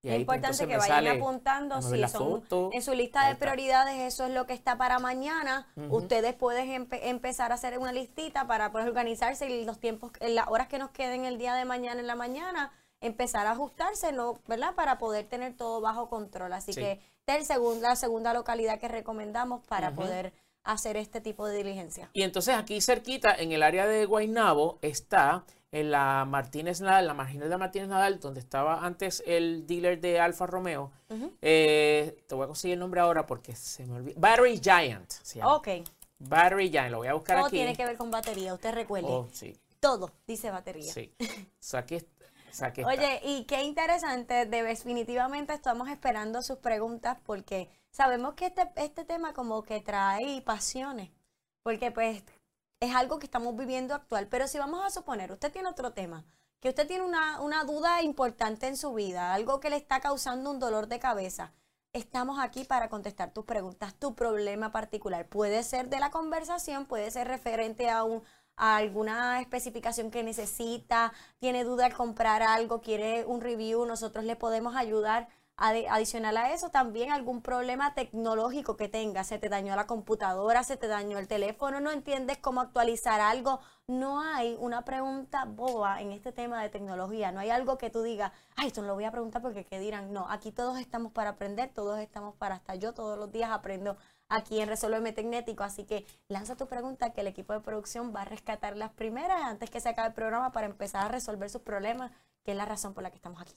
[0.03, 4.25] Y es pues, importante que vayan apuntando si son en su lista de prioridades, eso
[4.25, 5.67] es lo que está para mañana.
[5.91, 10.49] Ustedes pueden empezar a hacer una listita para poder organizarse y los tiempos, en las
[10.49, 14.15] horas que nos queden el día de mañana en la mañana, empezar a ajustarse,
[14.47, 14.75] ¿verdad?
[14.75, 16.55] Para poder tener todo bajo control.
[16.55, 20.33] Así que esta es la segunda localidad que recomendamos para poder
[20.63, 22.09] hacer este tipo de diligencia.
[22.15, 27.15] Y entonces aquí cerquita, en el área de Guaynabo, está en la Martínez Nadal, la
[27.15, 30.91] marginal de Martínez Nadal, donde estaba antes el dealer de Alfa Romeo.
[31.41, 34.21] Eh, te voy a conseguir el nombre ahora porque se me olvidó.
[34.21, 35.13] Battery Giant.
[35.45, 35.69] Ok.
[36.19, 37.43] Battery Giant, lo voy a buscar aquí.
[37.43, 39.09] Todo tiene que ver con batería, usted recuerde.
[39.09, 39.57] Oh, sí.
[39.79, 40.93] Todo dice batería.
[40.93, 41.15] Sí.
[42.59, 49.05] Aquí, Oye, y qué interesante, definitivamente estamos esperando sus preguntas porque sabemos que este, este
[49.05, 51.11] tema como que trae pasiones,
[51.63, 52.25] porque pues
[52.81, 54.27] es algo que estamos viviendo actual.
[54.29, 56.25] Pero si vamos a suponer, usted tiene otro tema,
[56.61, 60.51] que usted tiene una, una duda importante en su vida, algo que le está causando
[60.51, 61.53] un dolor de cabeza,
[61.93, 65.29] estamos aquí para contestar tus preguntas, tu problema particular.
[65.29, 68.23] Puede ser de la conversación, puede ser referente a, un,
[68.57, 74.37] a alguna especificación que necesita, tiene duda al comprar algo, quiere un review, nosotros le
[74.37, 75.29] podemos ayudar
[75.63, 79.27] Adicional a eso, también algún problema tecnológico que tengas.
[79.27, 83.61] Se te dañó la computadora, se te dañó el teléfono, no entiendes cómo actualizar algo.
[83.87, 87.31] No hay una pregunta boba en este tema de tecnología.
[87.31, 89.79] No hay algo que tú digas, ay, esto no lo voy a preguntar porque qué
[89.79, 90.15] dirán.
[90.15, 93.99] No, aquí todos estamos para aprender, todos estamos para hasta yo todos los días aprendo
[94.31, 95.63] aquí en Resolverme Tecnético.
[95.63, 99.43] Así que lanza tu pregunta que el equipo de producción va a rescatar las primeras
[99.43, 102.13] antes que se acabe el programa para empezar a resolver sus problemas,
[102.45, 103.55] que es la razón por la que estamos aquí.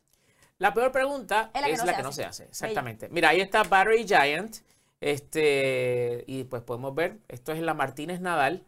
[0.63, 3.10] La peor pregunta es la que, no, se hace, exactamente.
[3.10, 4.60] Mira, ahí está Battery Giant,
[5.02, 8.63] este, y pues podemos ver, esto es la Martínez Nadal,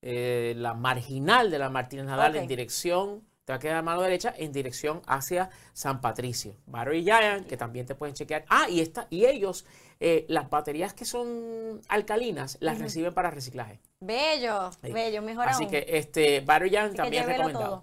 [0.00, 4.00] eh, la marginal de la Martínez Nadal en dirección, te va a quedar a mano
[4.02, 6.54] derecha, en dirección hacia San Patricio.
[6.66, 8.44] Battery Giant, que también te pueden chequear.
[8.48, 9.66] Ah, y, esta, y ellos,
[9.98, 13.80] eh, las baterías que son alcalinas, las reciben para reciclaje.
[13.98, 17.82] Bello, bello, mejor Así que este, Battery Giant también es recomendado.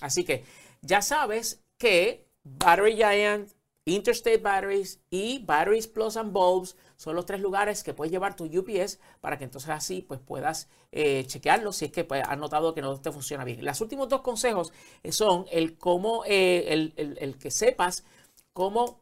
[0.00, 0.44] Así que
[0.82, 3.50] ya sabes que Battery Giant,
[3.84, 8.44] Interstate Batteries y Batteries Plus and Bulbs son los tres lugares que puedes llevar tu
[8.44, 12.74] UPS para que entonces así pues puedas eh, chequearlo si es que pues, has notado
[12.74, 13.64] que no te funciona bien.
[13.64, 14.72] Los últimos dos consejos
[15.02, 18.04] eh, son el cómo, eh, el, que sepas
[18.52, 19.00] cómo,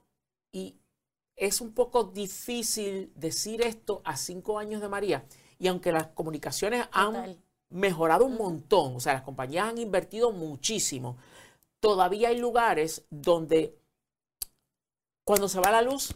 [0.53, 0.77] y
[1.37, 5.25] es un poco difícil decir esto a cinco años de María,
[5.59, 7.39] y aunque las comunicaciones han
[7.71, 11.17] mejorado un montón, o sea, las compañías han invertido muchísimo,
[11.81, 13.79] todavía hay lugares donde
[15.25, 16.15] cuando se va la luz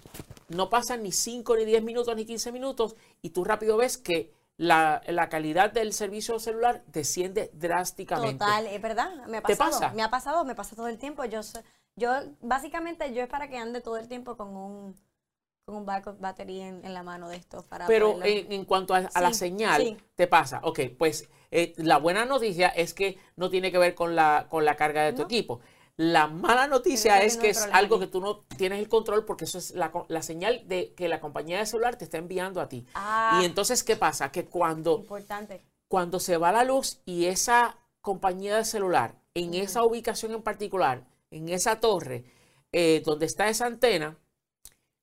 [0.49, 4.33] no pasan ni 5, ni 10 minutos, ni 15 minutos y tú rápido ves que
[4.57, 8.45] la, calidad del servicio celular desciende drásticamente.
[8.45, 9.95] Total, es verdad, me ha pasado.
[9.95, 11.25] Me ha pasado, me pasa todo el tiempo.
[11.25, 11.41] Yo,
[11.97, 12.11] yo
[12.43, 14.97] básicamente yo es para que ande todo el tiempo con un
[15.71, 17.65] con un backup battery en, la mano de esto.
[17.69, 20.61] Para Pero en, cuanto a, la señal, te pasa.
[20.65, 24.65] Ok, pues eh, la buena noticia es que no tiene que ver con la, con
[24.65, 25.61] la carga de tu equipo.
[25.97, 29.59] La mala noticia es que es algo que tú no tienes el control porque eso
[29.59, 32.87] es la, señal de que la compañía de celular te está enviando a ti.
[32.95, 33.39] Ah.
[33.43, 34.33] y entonces, ¿qué pasa?
[34.33, 35.63] Que cuando, Importante.
[35.89, 41.05] cuando se va la luz y esa compañía de celular, en esa ubicación en particular,
[41.31, 42.25] en esa torre,
[42.73, 44.17] eh, donde está esa antena,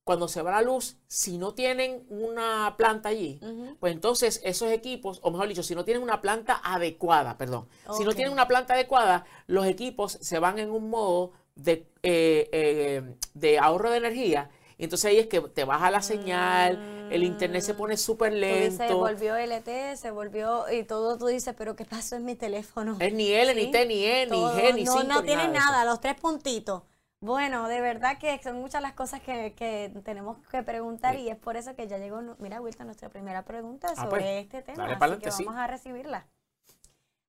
[0.08, 3.42] cuando se va la luz, si no tienen una planta allí,
[3.82, 7.68] pues entonces esos equipos, o mejor dicho, si no tienen una planta adecuada, perdón,
[7.98, 12.50] si no tienen una planta adecuada, los equipos se van en un modo de, eh,
[12.54, 14.50] eh, de ahorro de energía.
[14.78, 18.88] Y entonces ahí es que te baja la señal, el internet se pone súper lento.
[18.88, 22.96] Se volvió LT, se volvió, y todo tú dices, pero ¿qué pasó en mi teléfono?
[23.02, 26.00] Es ni L, ni T, ni E, ni G, ni No, no tiene nada, los
[26.00, 26.84] tres puntitos.
[27.20, 31.58] Bueno, de verdad que son muchas las cosas que, tenemos que preguntar y es por
[31.58, 35.18] eso que ya llegó, mira Wilton, nuestra primera pregunta ah, sobre pues, este tema, así
[35.20, 36.28] que vamos a recibirla.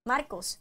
[0.05, 0.61] Marcos,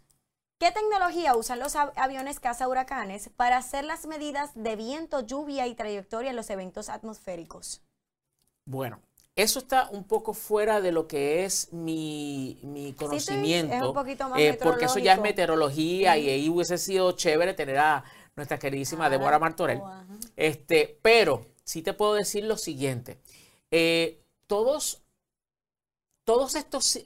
[0.59, 5.75] ¿qué tecnología usan los aviones caza huracanes para hacer las medidas de viento, lluvia y
[5.75, 7.81] trayectoria en los eventos atmosféricos?
[8.65, 9.01] Bueno,
[9.35, 13.75] eso está un poco fuera de lo que es mi, conocimiento.
[13.75, 17.53] es un poquito más eh, porque eso ya es meteorología y ahí hubiese sido chévere
[17.53, 18.05] tener a
[18.37, 19.81] nuestra queridísima Débora Martorell.
[20.37, 23.19] Este, pero sí te puedo decir lo siguiente.
[23.71, 25.03] Eh, todos,
[26.23, 27.03] todos estos, eh,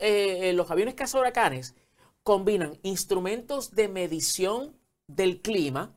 [0.50, 1.74] eh, los aviones huracanes
[2.22, 4.78] combinan instrumentos de medición
[5.16, 5.94] del clima,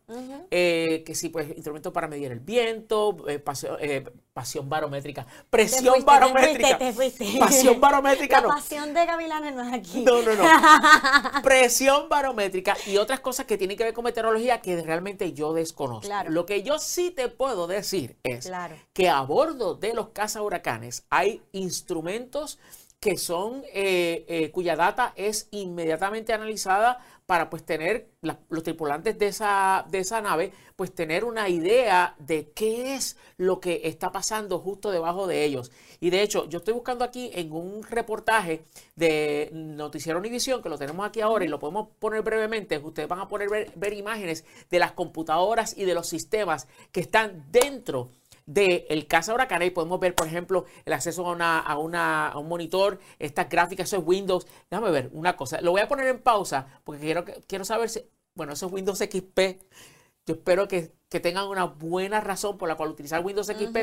[0.51, 3.43] eh, que sí, pues instrumentos para medir el viento, eh,
[3.81, 6.79] eh, pasión, barométrica, presión barométrica,
[7.39, 10.05] pasión barométrica, La pasión de Gavilanes no es aquí.
[10.05, 10.45] No, no, no.
[11.43, 16.13] presión barométrica y otras cosas que tienen que ver con meteorología que realmente yo desconozco.
[16.29, 18.51] Lo que yo sí te puedo decir es
[18.93, 22.59] que a bordo de los huracanes hay instrumentos
[22.99, 23.63] que son,
[24.53, 30.53] cuya data es inmediatamente analizada para pues tener los tripulantes de esa, de esa nave,
[30.77, 35.73] pues tener una idea de qué es lo que está pasando justo debajo de ellos.
[36.01, 40.77] Y de hecho, yo estoy buscando aquí en un reportaje de Noticiero Univisión, que lo
[40.77, 44.45] tenemos aquí ahora y lo podemos poner brevemente, ustedes van a poder ver, ver imágenes
[44.71, 48.11] de las computadoras y de los sistemas que están dentro
[48.47, 49.63] del el Casa Huracán.
[49.63, 53.49] y podemos ver, por ejemplo, el acceso a, una, a, una, a un monitor, estas
[53.49, 54.47] gráficas, eso es Windows.
[54.71, 55.61] Déjame ver una cosa.
[55.61, 58.03] Lo voy a poner en pausa porque quiero, quiero saber si,
[58.35, 59.39] bueno, eso es Windows XP.
[60.27, 63.77] Yo espero que, tengan una buena razón por la cual utilizar Windows XP.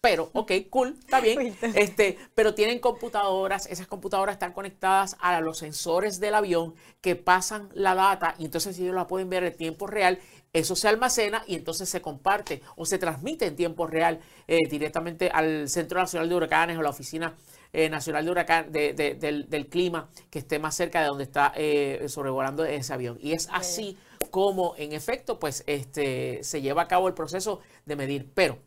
[0.00, 1.54] Pero, ok, cool, está bien.
[1.74, 7.68] Este, pero tienen computadoras, esas computadoras están conectadas a los sensores del avión que pasan
[7.74, 10.18] la data y entonces ellos la pueden ver en tiempo real
[10.52, 15.30] eso se almacena y entonces se comparte o se transmite en tiempo real eh, directamente
[15.32, 17.36] al Centro Nacional de Huracanes o la Oficina
[17.72, 22.64] eh, Nacional de Huracán del, Clima que esté más cerca de donde está eh, sobrevolando
[22.64, 23.16] ese avión.
[23.20, 23.96] Y es así
[24.32, 28.32] como, en efecto, pues este, se lleva a cabo el proceso de medir.
[28.34, 28.58] Pero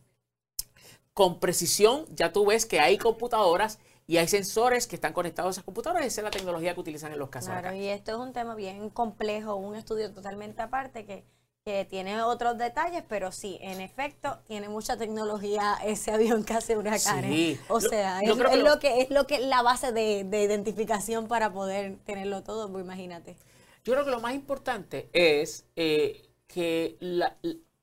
[1.13, 5.51] con precisión ya tú ves que hay computadoras y hay sensores que están conectados a
[5.51, 6.05] esas computadoras.
[6.05, 7.49] Esa es la tecnología que utilizan en los casos.
[7.49, 11.25] Claro, y esto es un tema bien complejo, un estudio totalmente aparte que
[11.63, 16.75] que tiene otros detalles, pero sí, en efecto, tiene mucha tecnología ese avión que hace
[16.75, 17.59] huracanes.
[17.69, 22.43] O sea, es, lo que es lo que la base de, identificación para poder tenerlo
[22.43, 23.37] todo, pues imagínate.
[23.85, 26.97] Yo creo que lo más importante es eh, que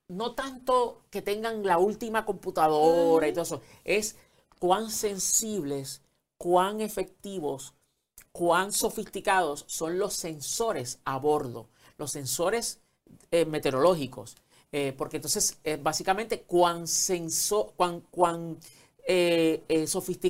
[0.09, 4.17] no tanto que tengan la última computadora y todo eso, es
[4.59, 6.03] cuán sensibles,
[6.37, 7.75] cuán efectivos,
[8.31, 11.69] cuán sofisticados son los sensores a bordo.
[11.97, 12.80] Los sensores
[13.31, 14.37] eh, meteorológicos.
[14.73, 18.59] Eh, porque entonces, eh, básicamente, cuán, sensor, cuán, cuán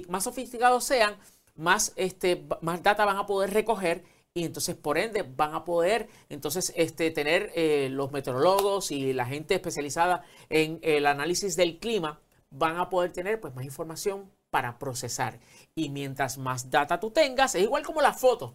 [0.08, 1.16] más sofisticados sean,
[1.56, 6.08] más, este, más data van a poder recoger y entonces por ende van a poder
[6.30, 7.52] entonces este, tener
[7.90, 13.40] los meteorólogos y la gente especializada en el análisis del clima van a poder tener
[13.40, 15.38] pues más información para procesar.
[15.74, 18.54] Y mientras más data tú tengas, es igual como la foto.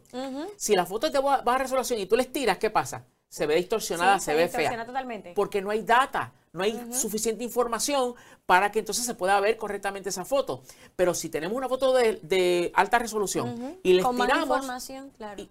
[0.57, 3.05] Si la foto es de baja resolución y tú les tiras, ¿qué pasa?
[3.35, 4.85] Se ve distorsionada, se, ve fea.
[4.85, 5.33] Totalmente.
[5.35, 10.07] Porque no hay data, no hay suficiente información para que entonces se pueda ver correctamente
[10.07, 10.63] esa foto.
[10.95, 14.89] Pero si tenemos una foto de, alta resolución y le estiramos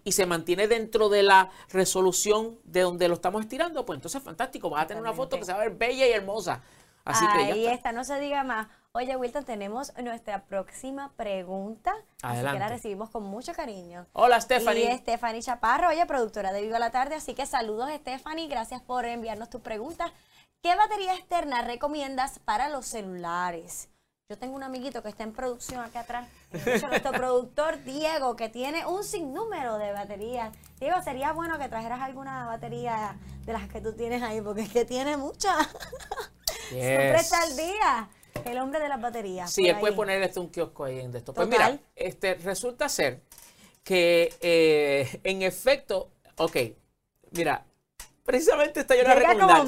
[0.03, 4.71] y, se mantiene dentro de la resolución de donde lo estamos estirando, pues entonces fantástico,
[4.71, 6.63] vas a tener una foto que se va a ver bella y hermosa.
[7.03, 7.91] Así Ahí está.
[7.91, 8.65] no se diga más.
[8.97, 11.93] Oye, Wilton, tenemos nuestra próxima pregunta.
[12.21, 14.07] Así que la recibimos con mucho cariño.
[14.13, 14.93] Hola, Stephanie.
[14.93, 17.15] Y Stephanie Chaparro, oye, productora de Viva la Tarde.
[17.15, 18.47] Así que saludos, Stephanie.
[18.47, 20.13] Gracias por enviarnos tu pregunta.
[20.63, 23.89] ¿Qué batería externa recomiendas para los celulares?
[24.29, 26.29] Yo tengo un amiguito que está en producción acá atrás.
[26.53, 30.55] nuestro productor Diego, que tiene un sinnúmero de baterías.
[30.79, 34.69] Diego, sería bueno que trajeras alguna batería de las que tú tienes ahí, porque es
[34.69, 35.67] que tiene muchas.
[36.69, 38.09] Siempre está al día.
[38.43, 39.51] El hombre de las baterías.
[39.51, 41.33] Sí, él puede poner este un kiosco ahí en esto.
[41.33, 43.21] Pues mira, este, resulta ser
[43.83, 46.57] que eh, en efecto, ok,
[47.31, 47.63] mira,
[48.23, 49.63] precisamente esta yo la recomiendo.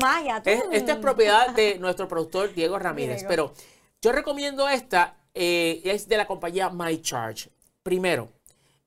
[0.72, 3.54] esta es propiedad de nuestro productor Diego Ramírez, pero
[4.02, 7.50] yo recomiendo esta, eh, es de la compañía MyCharge.
[7.84, 8.30] Primero,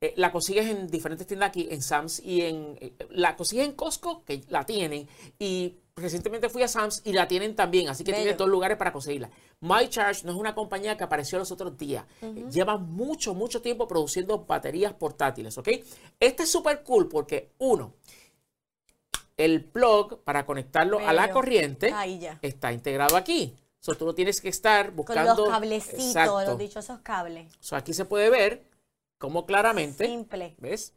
[0.01, 2.95] eh, la consigues en diferentes tiendas aquí, en Sam's y en...
[3.11, 7.55] la consigues en Costco, que la tienen, y recientemente fui a Sam's y la tienen
[7.55, 9.31] también, así que tiene dos lugares para conseguirla.
[9.61, 12.05] MyCharge no es una compañía que apareció los otros días.
[12.51, 15.69] Lleva mucho, mucho tiempo produciendo baterías portátiles, ¿ok?
[16.19, 17.95] Este es súper cool porque, uno,
[19.37, 21.93] el plug para conectarlo a la corriente
[22.43, 23.57] está integrado aquí.
[23.81, 25.35] So, tú no tienes que estar buscando...
[25.35, 27.51] Con los cablecitos, los dichosos cables.
[27.61, 28.65] So, aquí se puede ver
[29.17, 30.05] cómo claramente...
[30.05, 30.55] Simple.
[30.59, 30.93] ¿Ves?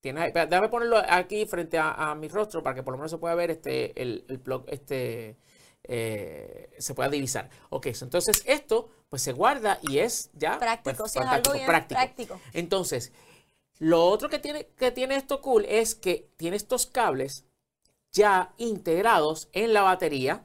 [0.00, 3.34] Tiene, déjame ponerlo aquí frente a, mi rostro para que por lo menos se pueda
[3.34, 5.36] ver este, el, el blog, este,
[5.84, 7.48] eh, se pueda divisar.
[7.70, 12.38] Ok, entonces esto pues se guarda y es ya práctico, pues, es algo bien práctico.
[12.52, 13.12] Entonces,
[13.78, 17.44] lo otro que tiene, que tiene esto cool es que tiene estos cables
[18.12, 20.44] ya integrados en la batería.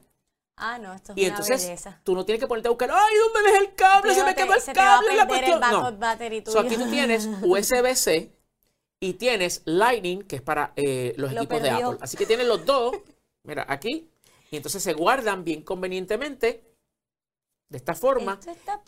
[0.56, 3.50] Ah, no, esto es y entonces tú no tienes que ponerte a buscar, ay, ¿dónde
[3.50, 4.14] dejé el cable?
[4.14, 5.16] se me quedó el cable.
[5.16, 5.60] la cuestión.
[5.60, 6.60] no.
[6.60, 8.32] aquí tú tienes USB-C
[9.04, 11.98] y tienes Lightning, que es para eh, los equipos de Apple.
[12.00, 12.96] Así que tienes los dos
[13.44, 14.08] Mira, aquí.
[14.50, 16.64] Y entonces se guardan bien convenientemente
[17.68, 18.38] de esta forma.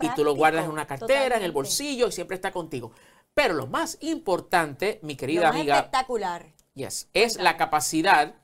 [0.00, 2.92] Y tú lo guardas en una cartera, en el bolsillo y siempre está contigo.
[3.34, 6.46] Pero lo más importante, mi Lo querida más amiga, espectacular.
[6.74, 8.36] yes, es la capacidad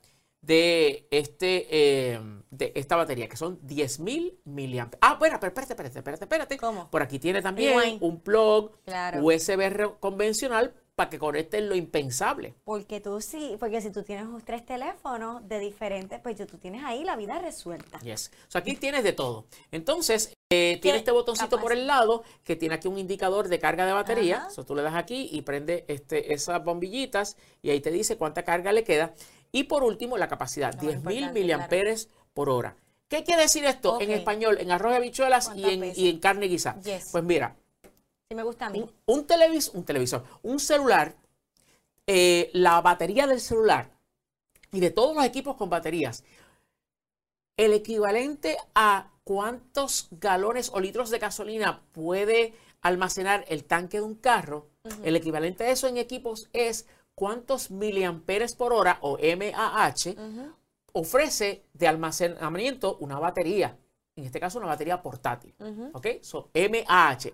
[0.43, 4.99] de, este, eh, de esta batería, que son 10.000 miliamperes.
[5.01, 6.57] Ah, bueno, pero espérate, espérate, espérate, espérate.
[6.59, 6.91] ¿Cómo?
[6.91, 8.03] Por aquí tiene también Rewind.
[8.03, 9.25] un plug Claro.
[9.25, 12.55] USB convencional para que conecten lo impensable.
[12.63, 17.03] Porque tú sí, porque si tú tienes tres teléfonos de diferentes, pues tú tienes ahí
[17.03, 17.99] la vida resuelta.
[17.99, 18.31] Yes.
[18.47, 19.47] O sea, aquí tienes de todo.
[19.73, 23.59] Entonces, eh, tiene ¿Qué este botoncito por el lado que tiene aquí un indicador de
[23.59, 24.37] carga de batería.
[24.37, 24.51] Ajá.
[24.51, 28.45] So, tú le das aquí y prende este, esas bombillitas y ahí te dice cuánta
[28.45, 29.13] carga le queda.
[29.51, 32.77] Y por último, la capacidad, Lo 10.000 importante, miliamperes por hora.
[33.09, 36.81] ¿Qué quiere decir esto en español, en arroz de habichuelas y en carne guisada?
[36.81, 37.09] Yes.
[37.11, 37.57] Pues mira,
[38.33, 38.81] Sí me gusta a mí.
[38.81, 41.15] un, un televis- un televisor, un celular,
[42.07, 43.91] eh, la batería del celular
[44.73, 46.25] y de todos los equipos con baterías,
[47.59, 54.15] el equivalente a cuántos galones o litros de gasolina puede almacenar el tanque de un
[54.15, 54.69] carro,
[55.05, 60.15] el equivalente a eso en equipos es cuántos miliamperes por hora o MAH
[60.95, 63.77] ofrece de almacenamiento una batería,
[64.17, 65.55] en este caso una batería portátil.
[65.93, 66.07] ¿Ok?
[66.23, 67.31] So, MAH,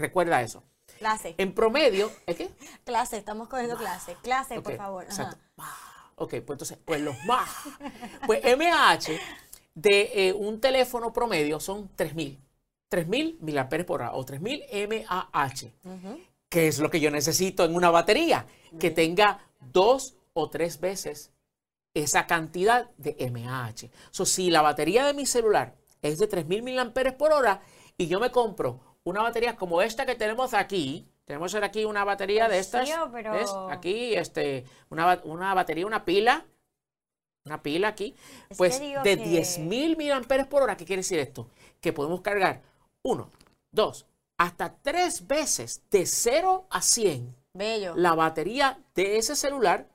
[0.00, 0.64] recuerda eso.
[0.98, 2.50] Clase, En promedio, ¿es qué?
[2.84, 4.16] clase, estamos cogiendo clase.
[4.22, 5.04] Clase, Ok, por favor.
[5.04, 5.38] Exacto.
[6.16, 7.48] Ok, pues entonces, pues los más.
[8.26, 9.12] Pues MAH
[9.74, 12.38] de eh, un teléfono promedio son 3000.
[12.90, 15.72] 3000 miliamperes por hora o 3000 MAH.
[15.84, 16.20] Ujú.
[16.50, 18.46] ¿Qué es lo que yo necesito en una batería?
[18.78, 21.32] Que tenga dos o tres veces
[21.94, 23.88] esa cantidad de MAH.
[24.10, 27.62] So, si la batería de mi celular es de 3000 miliamperes por hora
[27.96, 32.48] y yo me compro una batería como esta que tenemos aquí, tenemos aquí una batería
[32.48, 33.50] de estas, sí, pero- ¿ves?
[33.70, 36.44] Aquí este, una, una batería, una pila,
[37.46, 38.14] una pila aquí,
[38.48, 40.76] Es pues de que- 10.000 miliamperes por hora.
[40.76, 41.48] ¿Qué quiere decir esto?
[41.80, 42.62] Que podemos cargar
[43.02, 43.30] uno,
[43.72, 44.06] dos,
[44.38, 47.94] hasta tres veces de 0 a 100 Bello.
[47.96, 49.88] la batería de ese celular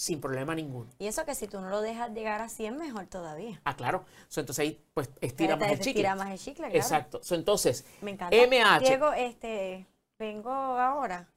[0.00, 0.88] sin problema ninguno.
[0.98, 3.60] Y eso que si tú no lo dejas llegar a 100, mejor todavía.
[3.64, 4.06] Ah, claro.
[4.28, 5.90] So, entonces ahí pues estira más el chicle.
[5.90, 6.74] estira más el chicle, claro.
[6.74, 7.20] Exacto.
[7.22, 8.34] So, entonces, Me encanta.
[8.34, 8.80] MH.
[8.80, 9.86] Diego, este,
[10.18, 11.28] vengo ahora,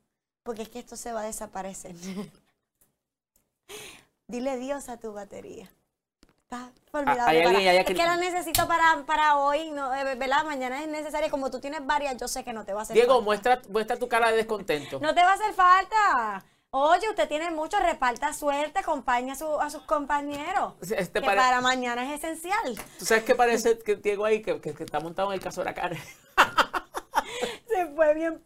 [0.44, 1.94] porque es que esto se va a desaparecer.
[4.28, 5.70] Dile Dios a tu batería.
[6.44, 7.22] Está formidable.
[7.22, 10.46] Ah, hay alguien es que- que la necesito para, para hoy, no, eh, ¿verdad?
[10.46, 11.30] Mañana es necesaria.
[11.30, 13.26] Como tú tienes varias, yo sé que no te va a hacer Diego, falta.
[13.26, 15.00] muestra, muestra tu cara de descontento.
[15.02, 16.46] No te va a hacer falta.
[16.76, 20.74] Oye, usted tiene mucho, reparta suerte, acompaña a, su- a sus compañeros.
[20.82, 22.76] Este que pare- para mañana es esencial.
[22.98, 25.62] ¿Tú sabes qué parece que Diego ahí que, que- que está montado en el caso
[25.62, 25.96] de la cara?
[27.68, 28.44] Se fue bien.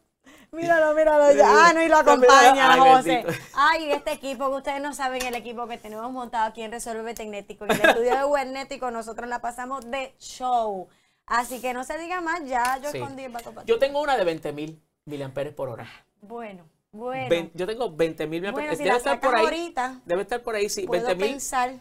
[0.52, 1.48] Míralo, míralo ya.
[1.68, 3.10] Ah, no, y lo acompaña, ay, José.
[3.24, 3.44] bendito.
[3.54, 7.14] Ay, este equipo, que ustedes no saben el equipo que tenemos montado aquí en Resuelve
[7.14, 7.64] Tecnético.
[7.66, 10.88] En el estudio de Webnético nosotros la pasamos de show.
[11.26, 12.98] Así que no se diga más, ya yo Sí.
[12.98, 13.34] escondí el.
[13.66, 15.88] Yo tengo una de 20.000 miliamperes por hora.
[16.22, 17.30] Bueno, bueno.
[17.30, 18.54] Ven- yo tengo 20.000 miliamperes.
[18.70, 19.44] bueno, si debe estar por ahí.
[19.46, 20.84] ahorita, Debe estar por ahí, sí.
[20.88, 21.18] puedo 20.000.
[21.20, 21.74] pensar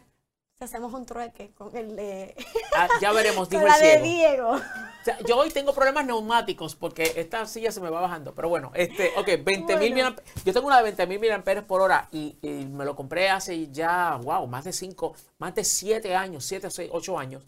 [0.58, 2.34] si hacemos un trueque con el de...
[2.74, 4.04] Ah, ya veremos, dijo con el la de ciego.
[4.04, 4.50] Diego.
[4.52, 8.34] O sea, yo hoy tengo problemas neumáticos porque esta silla se me va bajando.
[8.34, 10.16] Pero bueno, este, ok, 20 mil Bueno.
[10.46, 13.68] Yo tengo una de 20 mil miliamperes por hora y, y me lo compré hace
[13.70, 17.42] ya, wow, más de 5, más de 7 años, 7 o 6, 8 años.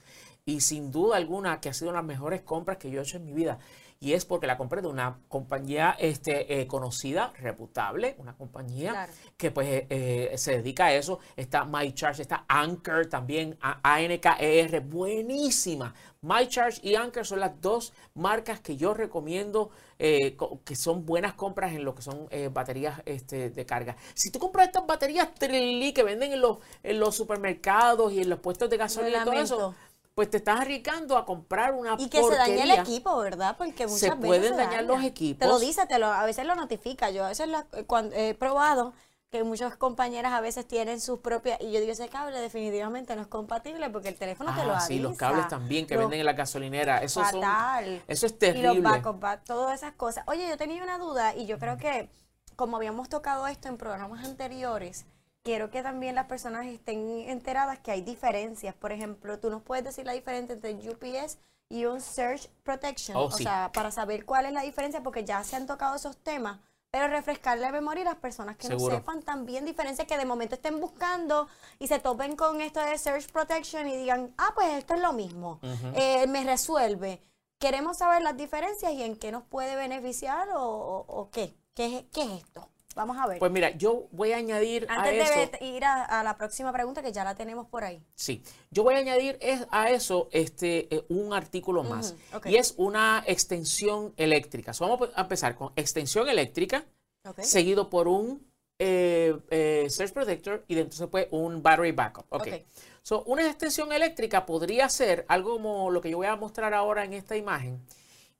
[0.45, 3.05] Y sin duda alguna que ha sido una de las mejores compras que yo he
[3.05, 3.59] hecho en mi vida.
[4.01, 9.13] Y es porque la compré de una compañía este, eh, conocida, reputable, una compañía Claro.
[9.37, 11.19] que pues eh, eh, se dedica a eso.
[11.37, 15.95] Está MyCharge, está Anchor también, A- ANKER, buenísima.
[16.21, 21.73] MyCharge y Anchor son las dos marcas que yo recomiendo eh, que son buenas compras
[21.73, 23.97] en lo que son eh, baterías este, de carga.
[24.15, 28.31] Si tú compras estas baterías Trilili que venden en los, en los supermercados y en
[28.31, 29.75] los puestos de gasolina y todo eso.
[30.19, 33.55] Pues te estás arriesgando a comprar una Y que se dañe el equipo, ¿verdad?
[33.57, 34.97] Porque muchas Se veces pueden se dañar daña.
[34.97, 35.39] los equipos.
[35.39, 37.09] Te lo dice, te lo, a veces lo notifica.
[37.11, 38.95] Yo a veces la- eh, cuando he probado
[39.31, 43.23] que muchas compañeras a veces tienen sus propias y yo digo ese cable definitivamente no
[43.23, 44.87] es compatible porque el teléfono te lo Ah, avisa.
[44.89, 47.01] sí, los cables también que Lo- venden en la gasolinera.
[47.01, 48.03] Eso, son- fatal.
[48.09, 48.75] eso es y terrible.
[48.75, 50.25] los backup, back- todas esas cosas.
[50.27, 52.11] Oye, yo tenía una duda y yo creo que
[52.57, 55.07] como habíamos tocado esto en programas anteriores,
[55.49, 58.75] quiero que también las personas estén enteradas que hay diferencias.
[58.75, 61.39] Por ejemplo, tú nos puedes decir la diferencia entre UPS
[61.71, 63.17] y un Search Protection.
[63.17, 63.45] Oh, o sí.
[63.45, 66.59] sea, para saber cuál es la diferencia, porque ya se han tocado esos temas.
[66.91, 68.93] Pero refrescar la memoria y las personas que Seguro.
[68.93, 72.99] no sepan también diferencias que de momento estén buscando y se topen con esto de
[72.99, 75.61] Search Protection y digan, ah, pues esto es lo mismo,
[75.95, 77.23] Eh, me resuelve.
[77.59, 81.55] Queremos saber las diferencias y en qué nos puede beneficiar o, o- o qué.
[81.75, 82.69] ¿Qué es, qué es esto?
[82.95, 83.39] Vamos a ver.
[83.39, 85.51] Pues mira, yo voy a añadir a Antes eso.
[85.61, 88.03] de ir a, a la próxima pregunta, que ya la tenemos por ahí.
[88.15, 92.17] Sí, yo voy a añadir es- a eso este, eh, un artículo más
[92.47, 94.73] y es una extensión eléctrica.
[94.73, 96.85] So, vamos a empezar con extensión eléctrica,
[97.43, 98.47] seguido por un
[98.81, 102.27] eh, eh, Surge Protector y entonces pues un Battery Backup.
[102.31, 102.47] Ok.
[102.49, 102.55] Ok.
[103.03, 107.05] So, una extensión eléctrica podría ser algo como lo que yo voy a mostrar ahora
[107.05, 107.81] en esta imagen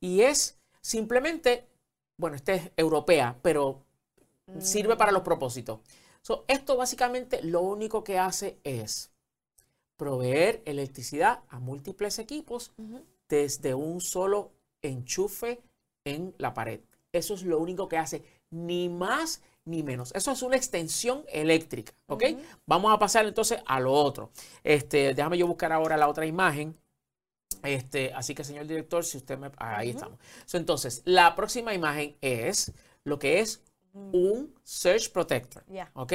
[0.01, 1.69] y es simplemente,
[2.19, 3.85] bueno, esta es europea, pero
[4.61, 5.81] sirve para los propósitos.
[6.23, 9.11] So, esto básicamente lo único que hace es
[9.97, 12.73] proveer electricidad a múltiples equipos
[13.29, 15.61] desde un solo enchufe
[16.05, 16.81] en la pared.
[17.13, 20.13] Eso es lo único que hace, ni más ni menos.
[20.15, 22.25] Eso es una extensión eléctrica, ¿ok?
[22.67, 24.31] Vamos a pasar entonces a lo otro.
[24.65, 26.77] Este, déjame yo buscar ahora la otra imagen.
[27.63, 29.51] Este, así que, señor director, si usted me...
[29.57, 30.19] Ahí estamos.
[30.47, 32.73] So, entonces, la próxima imagen es
[33.05, 33.63] lo que es
[33.93, 35.65] un Surge Protector.
[35.95, 36.13] ¿Ok?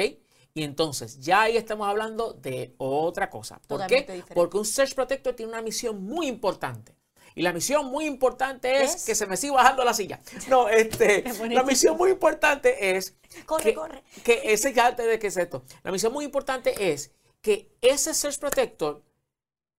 [0.56, 3.56] Y entonces, ya ahí estamos hablando de otra cosa.
[3.56, 4.12] ¿Por Totalmente qué?
[4.12, 4.34] diferente.
[4.34, 6.94] Porque un Surge Protector tiene una misión muy importante.
[7.34, 9.04] Y la misión muy importante es, ¿Es?
[9.04, 10.20] que se me siga bajando la silla.
[10.48, 13.16] No, este, la misión muy importante es
[13.46, 14.04] Corre, que, corre.
[14.22, 15.64] que ese ya antes de que es esto.
[15.82, 17.10] La misión muy importante es
[17.40, 19.02] que ese Surge Protector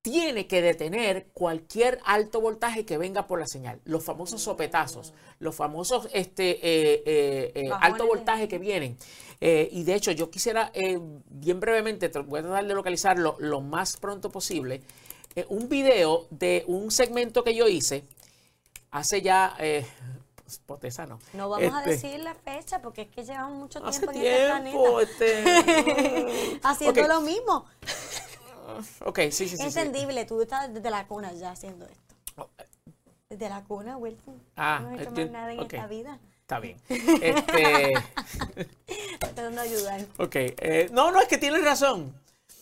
[0.06, 3.82] tiene que detener cualquier alto voltaje que venga por la señal.
[3.86, 9.00] Los famosos sopetazos, los famosos este, eh, eh, eh, alto voltaje que vienen.
[9.42, 10.72] Y de hecho, yo quisiera
[11.28, 14.84] bien brevemente, voy a tratar de localizarlo lo más pronto posible,
[15.50, 18.04] un video de un segmento que yo hice
[18.92, 19.56] hace ya...
[19.58, 21.18] Pues, potesa no.
[21.34, 24.46] No vamos a Este, decir la fecha porque es que llevamos mucho tiempo en este
[24.46, 25.02] planeta.
[25.02, 27.66] este, Haciendo lo mismo.
[29.06, 29.58] Ok, sí, sí, sí.
[29.58, 29.64] sí.
[29.80, 32.16] Entendible, tú estás desde la cuna ya haciendo esto.
[32.38, 32.50] Oh,
[33.30, 34.42] Desde la cuna, Wilson.
[34.56, 35.74] Ah, no has hecho enti- más nada en ok.
[35.74, 36.20] esta vida.
[36.42, 36.78] Está bien.
[36.90, 37.94] Este,
[39.20, 40.02] Tratando de ayudar.
[40.18, 40.36] ok.
[40.36, 42.14] eh, no, no, es que tienes razón.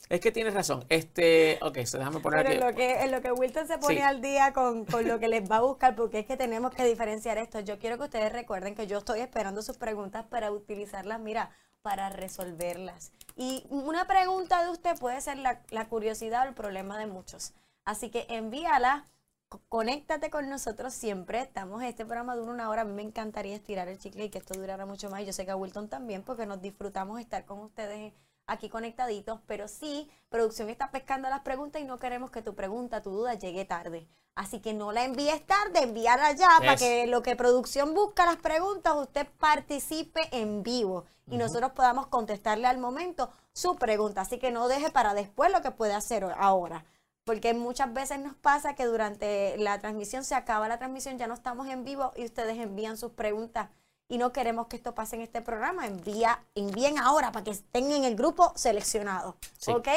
[0.10, 0.86] Es que tienes razón.
[0.90, 2.72] Este, ok, so déjame poner Pero en aquí.
[2.72, 4.02] lo que, en lo que Wilton se pone Sí.
[4.02, 6.84] al día con, con lo que les va a buscar, porque es que tenemos que
[6.86, 7.60] diferenciar esto.
[7.62, 11.50] Yo quiero que ustedes recuerden que yo estoy esperando sus preguntas para utilizarlas, mira,
[11.84, 13.12] para resolverlas.
[13.36, 17.54] Y una pregunta de usted puede ser la, la curiosidad o el problema de muchos.
[17.86, 19.06] Así que envíala,
[19.50, 21.42] co- conéctate con nosotros siempre.
[21.42, 22.82] Estamos, este programa dura una hora.
[22.82, 25.26] A mí me encantaría estirar el chicle y que esto durara mucho más.
[25.26, 28.14] Yo sé que a Wilton también, porque nos disfrutamos estar con ustedes
[28.48, 33.02] aquí conectaditos, pero sí, producción está pescando las preguntas y no queremos que tu pregunta,
[33.02, 34.08] tu duda llegue tarde.
[34.36, 38.38] Así que no la envíes tarde, envíala ya para que lo que producción busca las
[38.38, 44.22] preguntas, usted participe en vivo y nosotros podamos contestarle al momento su pregunta.
[44.22, 46.84] Así que no deje para después lo que puede hacer ahora.
[47.26, 51.36] Porque muchas veces nos pasa que durante la transmisión se acaba la transmisión, ya no
[51.36, 53.70] estamos en vivo y ustedes envían sus preguntas
[54.10, 55.86] y no queremos que esto pase en este programa.
[55.88, 59.38] Envía, envíen ahora para que estén en el grupo seleccionado.
[59.58, 59.72] Sí.
[59.72, 59.88] ¿Ok?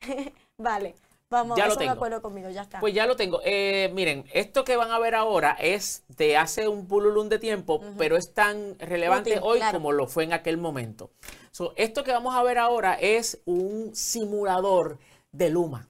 [0.58, 0.94] vale.
[1.28, 1.92] Vamos, Ya lo de tengo.
[1.92, 2.78] acuerdo conmigo, ya está.
[2.78, 3.40] Pues ya lo tengo.
[3.44, 7.80] Eh, miren, esto que van a ver ahora es de hace un pululún de tiempo,
[7.98, 9.78] pero es tan relevante Útil, hoy claro.
[9.78, 11.10] como lo fue en aquel momento.
[11.50, 14.98] So, esto que vamos a ver ahora es un simulador
[15.32, 15.88] de Luma.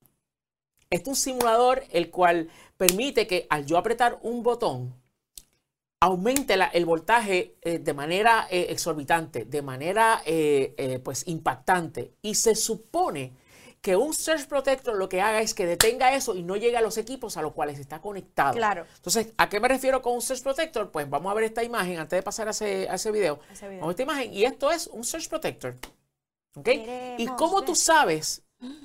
[0.89, 4.95] Este es un simulador el cual permite que al yo apretar un botón,
[6.01, 10.23] aumente la- el voltaje eh, de manera eh, exorbitante, de manera
[11.05, 12.15] pues impactante.
[12.23, 13.35] Y se supone
[13.87, 16.81] que un Surge Protector lo que haga es que detenga eso y no llegue a
[16.81, 18.55] los equipos a los cuales está conectado.
[18.55, 18.85] Claro.
[18.97, 20.91] Entonces, ¿a qué me refiero con un Surge Protector?
[20.91, 23.39] Pues vamos a ver esta imagen antes de pasar a ese, a ese video.
[23.49, 23.81] A ese video.
[23.83, 25.77] Vamos a esta imagen y esto es un Surge Protector.
[26.57, 26.69] ¿Ok?
[27.19, 27.65] ¿Y cómo ver.
[27.67, 28.43] tú sabes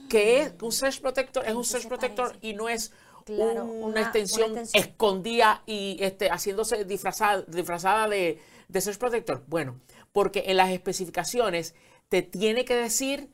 [0.08, 1.46] que es un Surge Protector?
[1.46, 2.92] Es ¿En un qué Surge se Protector y no es
[3.26, 9.44] Claro, una, una- una extensión, escondida y este, haciéndose disfrazada, disfrazada de, de Surge Protector.
[9.48, 9.80] Bueno,
[10.12, 11.74] porque en las especificaciones
[12.10, 13.30] te tiene que decir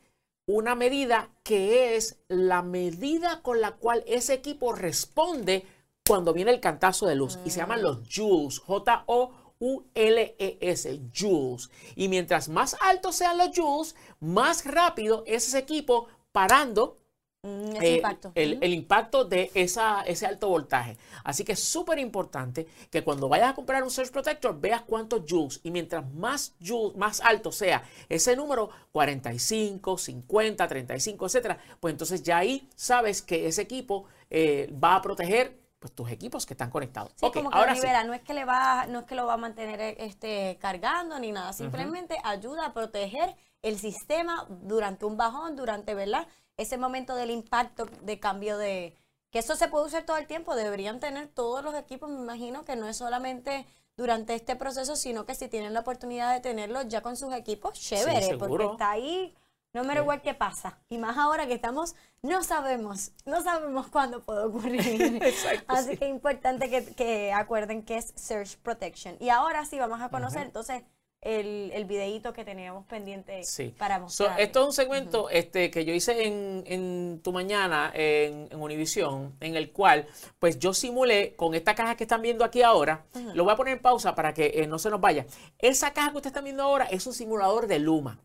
[0.48, 5.66] una medida que es la medida con la cual ese equipo responde
[6.06, 7.38] cuando viene el cantazo de luz.
[7.44, 9.30] Y se llaman los joules, J-O-U-L-E-S,
[11.14, 11.70] joules.
[11.96, 16.96] Y mientras más altos sean los joules, más rápido es ese equipo parando
[17.80, 18.32] eh, impacto.
[18.34, 20.96] el, impacto de esa, ese alto voltaje.
[21.24, 25.22] Así que es súper importante que cuando vayas a comprar un Surge Protector veas cuántos
[25.28, 31.92] joules y mientras más joules, más alto sea ese número, 45, 50, 35, etcétera, pues
[31.92, 36.54] entonces ya ahí sabes que ese equipo eh, va a proteger pues, tus equipos que
[36.54, 37.12] están conectados.
[37.16, 37.82] Sí, como que ahora lo sí.
[37.82, 40.58] libera, no es que le va, no es que lo va a mantener eh, este
[40.60, 46.26] cargando ni nada, simplemente ayuda a proteger el sistema durante un bajón, durante, ¿verdad?
[46.58, 48.94] Ese momento del impacto de cambio de
[49.30, 52.64] que eso se puede usar todo el tiempo, deberían tener todos los equipos, me imagino
[52.64, 56.82] que no es solamente durante este proceso, sino que si tienen la oportunidad de tenerlo
[56.82, 59.34] ya con sus equipos, chévere, porque está ahí,
[59.74, 60.78] no me igual qué pasa.
[60.88, 64.80] Y más ahora que estamos, no sabemos, no sabemos cuándo puede ocurrir.
[65.22, 65.96] Exacto, Así sí.
[65.96, 69.16] que es importante que, que acuerden que es Search Protection.
[69.20, 70.82] Y ahora sí vamos a conocer entonces
[71.20, 73.74] el, el videíto que teníamos pendiente Sí.
[73.76, 74.40] para So, mostrar.
[74.40, 79.34] esto es un segmento este, que yo hice en, en Tu Mañana, en, en Univision,
[79.40, 80.06] en el cual
[80.38, 83.04] pues yo simulé con esta caja que están viendo aquí ahora,
[83.34, 85.26] lo voy a poner en pausa para que eh, no se nos vaya.
[85.58, 88.20] Esa caja que ustedes están viendo ahora es un simulador de Luma.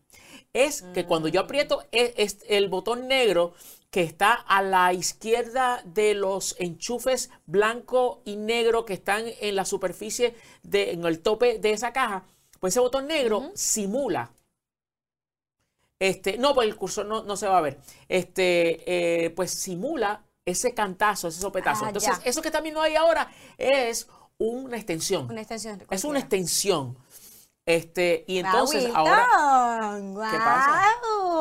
[0.52, 3.54] Es que cuando yo aprieto e- es el botón negro
[3.90, 9.64] que está a la izquierda de los enchufes blanco y negro que están en la
[9.64, 12.24] superficie, de, en el tope de esa caja,
[12.64, 14.30] pues ese botón negro simula
[15.98, 17.78] este, no, pues el cursor no, no se va a ver.
[18.08, 21.84] Este, eh, pues simula ese cantazo, ese sopetazo.
[21.84, 22.24] Ah, Entonces, ya.
[22.24, 24.08] eso que están viendo ahí ahora es
[24.38, 25.30] una extensión.
[25.30, 25.82] Una extensión.
[25.90, 26.96] es una extensión.
[27.66, 29.26] Este, y entonces ahora.
[29.98, 30.84] Wilton, ¿Qué pasa?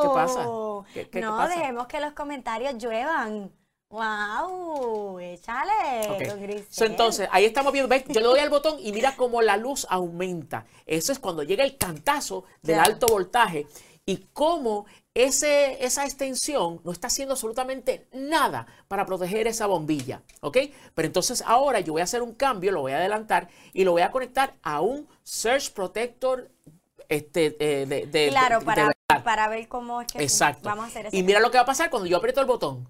[0.02, 0.44] ¿Qué pasa?
[0.46, 0.84] guau.
[0.94, 1.56] ¿Qué- qué- qué no, pasa?
[1.56, 3.50] dejemos que los comentarios lluevan.
[3.94, 5.20] ¡Wow!
[5.20, 6.66] Échale.
[6.70, 8.04] So, entonces, ahí estamos viendo, ¿ves?
[8.08, 10.66] Yo le doy al botón y mira cómo la luz aumenta.
[10.88, 13.68] Eso es cuando llega el cantazo del alto voltaje
[14.06, 20.58] y cómo ese, esa extensión no está haciendo absolutamente nada para proteger esa bombilla, ¿ok?
[20.96, 23.92] Pero entonces ahora yo voy a hacer un cambio, lo voy a adelantar y lo
[23.92, 26.50] voy a conectar a un Surge Protector
[27.10, 28.92] este, eh, de, de- Claro, de- para,
[29.24, 30.68] para ver cómo es que Exacto.
[30.68, 31.16] vamos a hacer eso.
[31.16, 32.88] Y mira lo que va a pasar cuando yo aprieto el botón.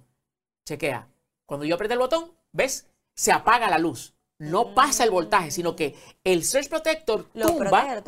[0.65, 1.07] Chequea.
[1.45, 2.87] Cuando yo aprieto el botón, ¿ves?
[3.15, 4.13] Se apaga la luz.
[4.39, 8.01] No pasa el voltaje, sino que el Surge Protector Lo tumba, protege,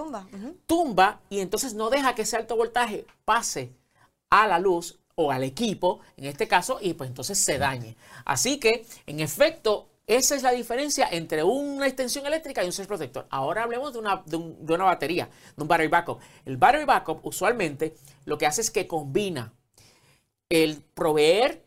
[0.65, 1.21] tumba.
[1.29, 3.71] Y entonces no deja que ese alto voltaje pase
[4.29, 7.95] a la luz o al equipo, en este caso, y pues entonces se dañe.
[8.25, 12.87] Así que, en efecto, esa es la diferencia entre una extensión eléctrica y un surge
[12.89, 13.27] protector.
[13.29, 16.19] Ahora hablemos de una, de, un- de una batería, de un battery backup.
[16.43, 17.95] El battery backup usualmente
[18.25, 19.53] lo que hace es que combina
[20.49, 21.64] el proveer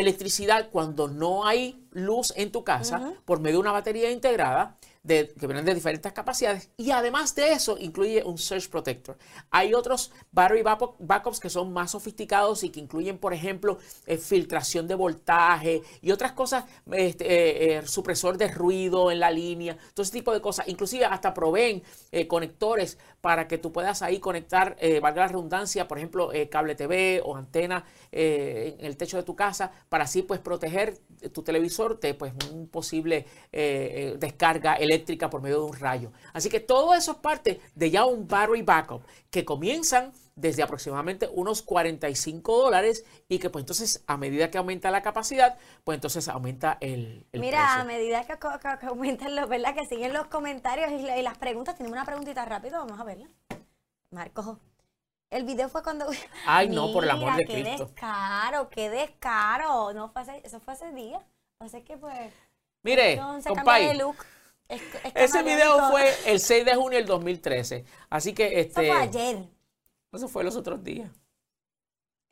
[0.00, 5.32] electricidad cuando no hay luz en tu casa por medio de una batería integrada de,
[5.38, 9.16] que vienen de diferentes capacidades y además de eso incluye un surge protector.
[9.52, 14.18] Hay otros battery backup- backups que son más sofisticados y que incluyen, por ejemplo, eh,
[14.18, 19.78] filtración de voltaje y otras cosas, este, eh, eh, supresor de ruido en la línea,
[19.94, 20.66] todo ese tipo de cosas.
[20.66, 25.88] Inclusive hasta proveen eh, conectores para que tú puedas ahí conectar, eh, valga la redundancia,
[25.88, 30.04] por ejemplo, eh, cable TV o antena eh, en el techo de tu casa, para
[30.04, 30.98] así pues proteger
[31.32, 36.12] tu televisor de pues un posible eh, eh, descarga eléctrica por medio de un rayo.
[36.34, 41.28] Así que todo eso es parte de ya un battery backup que comienzan desde aproximadamente
[41.32, 46.28] unos 45 dólares y que pues entonces a medida que aumenta la capacidad, pues entonces
[46.28, 49.74] aumenta el, el Mira, a medida que, co- que- que aumentan los, ¿verdad?
[49.74, 51.76] Que siguen los comentarios y, la- y las preguntas.
[51.76, 53.26] Tenemos una preguntita rápido, vamos a verla.
[54.10, 54.58] Marcos,
[55.30, 56.06] el video fue cuando.
[56.46, 57.86] Ay, no, por el amor de qué Cristo.
[57.86, 59.94] descaro, qué descaro.
[59.94, 61.20] No fue ese- eso fue ese día.
[61.60, 62.30] Así que pues.
[62.82, 64.16] Mire, entonces, cambia compay, de look.
[64.68, 67.84] Es- es ese video fue el 6 de junio del 2013.
[68.10, 69.38] Así que Eso este fue ayer
[70.16, 71.10] eso fue los otros días.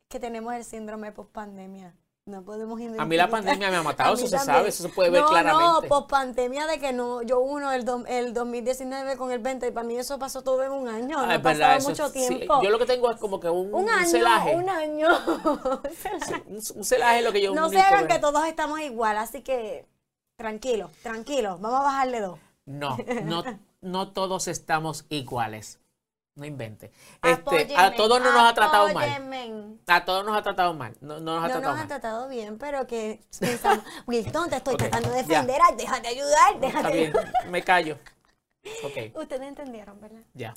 [0.08, 1.94] que tenemos el síndrome post pandemia.
[2.26, 3.30] No podemos A mí la identificar.
[3.30, 5.82] pandemia me ha matado, eso se sabe, eso se puede ver no, claramente.
[5.82, 9.66] No, post pandemia de que no, yo uno el, do- el 2019 con el 20
[9.68, 12.08] y para mí eso pasó todo en un año, Ah, no ha pasado eso mucho
[12.08, 12.62] sí, tiempo.
[12.62, 14.54] yo lo que tengo es como que un, un un celaje.
[14.56, 15.08] un año.
[16.26, 19.18] Sí, un, un celaje es lo que yo no se hagan que todos estamos igual,
[19.18, 19.86] así que
[20.36, 22.38] tranquilo, tranquilo, vamos a bajarle dos.
[22.64, 23.44] No, no,
[23.82, 25.78] no todos estamos iguales.
[26.36, 26.90] No invente.
[27.22, 29.08] Este, a todos no nos ha tratado mal.
[29.86, 30.96] A todos nos ha tratado mal.
[31.00, 35.10] No, no nos ha No tratado nos bien, pero que pensamos, Wilton, te estoy tratando
[35.10, 35.22] de ya.
[35.28, 37.12] defender, ay, déjate ayudar, Está déjate bien,
[37.50, 37.98] me callo.
[38.82, 40.22] Ok, Ustedes entendieron, ¿verdad?
[40.34, 40.54] ya.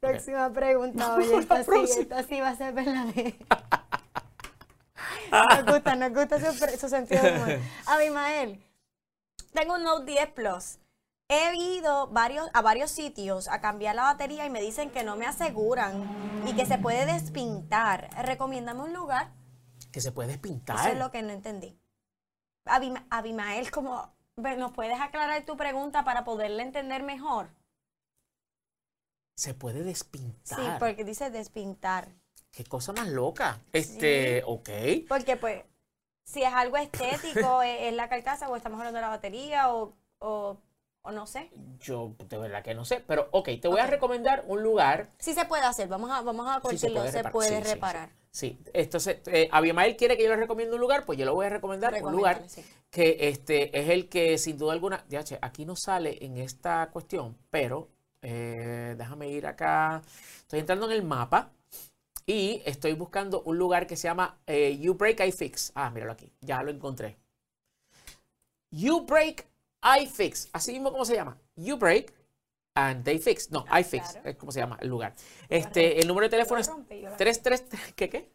[0.00, 3.36] Próxima pregunta, oye, esta sí, esta sí va a ser verdadera.
[5.30, 7.58] Nos gusta, nos gusta su, su sentido de humor.
[7.86, 8.64] Abimael,
[9.52, 10.78] tengo un Note 10 Plus.
[11.32, 15.14] He ido varios, a varios sitios a cambiar la batería y me dicen que no
[15.14, 18.10] me aseguran y que se puede despintar.
[18.24, 19.30] Recomiéndame un lugar.
[19.92, 20.90] Que se puede Eso pintar.
[20.90, 21.78] es lo que no entendí.
[22.66, 27.48] Abima- Abimael, ¿cómo, ve- ¿nos puedes aclarar tu pregunta para poderla entender mejor?
[29.36, 30.58] Se puede despintar.
[30.58, 32.08] Sí, porque dice despintar.
[32.50, 33.60] Qué cosa más loca.
[33.72, 34.68] Este, ok.
[35.08, 35.62] Porque pues,
[36.24, 39.94] si es algo estético, ¿es, es la carcasa o estamos hablando de la batería o,
[40.18, 40.58] o
[41.02, 41.50] O no sé.
[41.80, 45.10] Yo de verdad que no sé, pero ok, te voy a recomendar un lugar.
[45.18, 48.10] Sí se puede hacer, vamos a, vamos a Sí, se puede Sí, sí, reparar.
[48.30, 48.70] Sí, sí.
[48.74, 51.50] entonces eh, Abimael quiere que yo le recomiende un lugar, pues yo le voy a
[51.50, 52.42] recomendar un lugar
[52.90, 57.36] que este es el que sin duda alguna, DH, aquí no sale en esta cuestión,
[57.48, 57.88] pero
[58.20, 60.02] eh, déjame ir acá.
[60.40, 61.50] Estoy entrando en el mapa
[62.26, 65.72] y estoy buscando un lugar que se llama eh, You Break I Fix.
[65.74, 67.16] Ah, míralo aquí, ya lo encontré.
[68.70, 69.49] You Break
[69.82, 71.38] I Fix, así mismo como se llama.
[71.56, 72.12] You Break
[72.74, 73.50] and They Fix.
[73.50, 74.28] No, I Fix, claro.
[74.30, 75.14] es como se llama el lugar.
[75.48, 78.30] Este, el número de teléfono es Lo rompe, yo la- 333, ¿qué qué?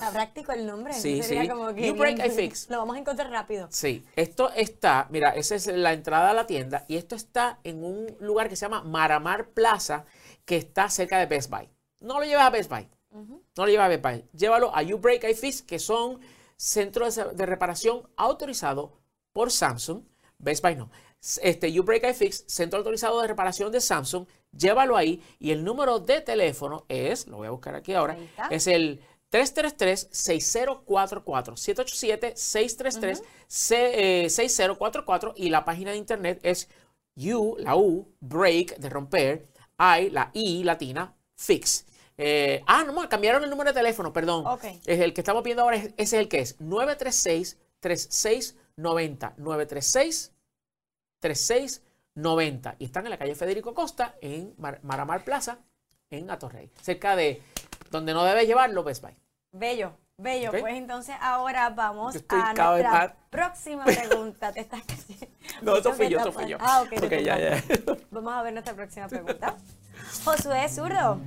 [0.00, 0.92] Ah, práctico el nombre.
[0.94, 1.48] Sí, sería sí.
[1.48, 2.68] como que You break, bien- I fix.
[2.70, 3.68] Lo vamos a encontrar rápido.
[3.70, 7.84] Sí, esto está, mira, esa es la entrada a la tienda y esto está en
[7.84, 10.04] un lugar que se llama Maramar Plaza,
[10.44, 11.68] que está cerca de Best Buy.
[12.00, 14.24] No lo llevas a Best Buy, no lo llevas a Best Buy.
[14.32, 16.20] Llévalo a You Break I Fix, que son
[16.56, 18.90] centros de reparación autorizados
[19.32, 20.02] por Samsung.
[20.40, 20.90] Best Buy no.
[21.42, 24.26] Este You Break I Fix, centro autorizado de reparación de Samsung.
[24.52, 28.16] Llévalo ahí y el número de teléfono es, lo voy a buscar aquí ahora,
[28.50, 31.56] es el 333-6044,
[33.50, 36.68] 787-633-6044 y la página de internet es
[37.16, 41.86] U, la U, break, de romper, I, la I latina, fix.
[42.16, 44.46] Eh, ah, no, cambiaron el número de teléfono, perdón.
[44.84, 46.56] Es el que estamos viendo ahora, es- ese es el que es
[48.82, 50.30] 936-3690.
[52.16, 52.76] 936-3690.
[52.78, 55.58] Y están en la calle Federico Costa, en Mar- Maramar Plaza,
[56.10, 56.70] en Atorrey.
[56.82, 57.42] Cerca de
[57.90, 59.16] donde no debes llevarlo, Best Buy.
[59.52, 60.50] Bello, bello.
[60.50, 64.52] Pues entonces ahora vamos a nuestra próxima pregunta.
[64.52, 64.82] Te estás
[65.62, 66.56] No, eso fui yo, eso fui yo.
[66.60, 66.90] Ah, ok.
[66.90, 67.62] te Ok, ya, ya.
[68.10, 69.56] Vamos a ver nuestra próxima pregunta.
[70.24, 71.20] Josué Zurdo,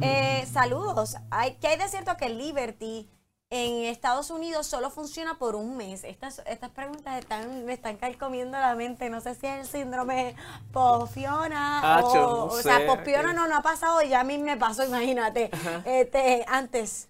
[0.00, 1.16] eh, saludos.
[1.60, 3.08] ¿Qué hay de cierto que Liberty
[3.50, 6.04] en Estados Unidos solo funciona por un mes?
[6.04, 9.10] Estas, estas preguntas están, me están calcomiendo la mente.
[9.10, 10.36] No sé si es el síndrome
[10.72, 13.34] pofiona Acho, o, no o sé, sea, pofiona ok.
[13.34, 15.50] no, no ha pasado, ya a mí me pasó, imagínate.
[15.84, 17.08] Este, antes.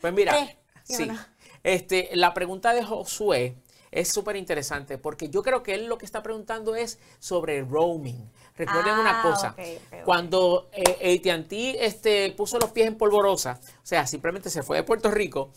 [0.00, 1.06] Pues mira, Eh, ¿sí o sí.
[1.06, 1.18] no?
[1.62, 3.56] Este, la pregunta de Josué
[3.90, 7.68] es súper interesante porque yo creo que él lo que está preguntando es sobre el
[7.68, 8.30] roaming.
[8.56, 9.58] Recuerden Ah, una cosa, ok,
[9.92, 10.04] ok.
[10.04, 14.82] cuando eh, AT&T este, puso los pies en polvorosa, o sea, simplemente se fue de
[14.82, 15.52] Puerto Rico,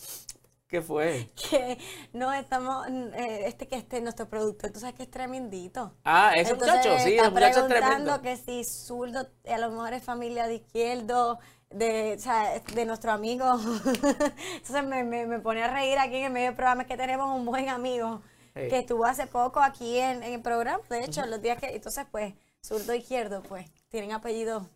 [0.68, 1.30] ¿qué fue?
[1.50, 1.78] que
[2.14, 5.94] no estamos, eh, este que este nuestro productor, tú sabes que es tremendito.
[6.04, 8.22] Ah, ese Entonces, muchacho, sí, está muchacho es tremendo.
[8.22, 11.40] que si zurdo, a lo mejor es familia de izquierdo,
[11.70, 13.46] de, o sea, de nuestro amigo.
[14.56, 16.98] Entonces me, me, me pone a reír aquí en el medio del programa, es que
[16.98, 18.22] tenemos un buen amigo
[18.54, 22.06] que estuvo hace poco aquí en, en el programa, de hecho, los días que, entonces
[22.12, 24.68] pues, zurdo izquierdo, pues, tienen apellido.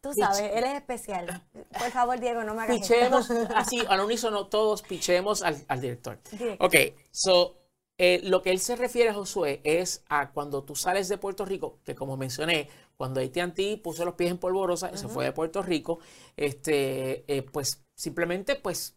[0.00, 1.42] Tú sabes, él es especial.
[1.52, 2.94] Por favor, Diego, no me hagas esto.
[2.94, 6.18] Pichemos, así, al unísono todos pichemos al, al director.
[6.30, 6.64] Directo.
[6.64, 6.74] Ok,
[7.10, 7.56] so,
[7.98, 11.80] eh, lo que él se refiere, Josué, es a cuando tú sales de Puerto Rico,
[11.82, 15.62] que como mencioné, cuando AT&T puso los pies en polvorosa, y se fue de Puerto
[15.62, 15.98] Rico,
[16.36, 18.96] este, eh, pues simplemente, pues,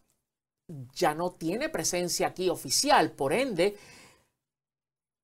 [0.94, 3.76] ya no tiene presencia aquí oficial, por ende,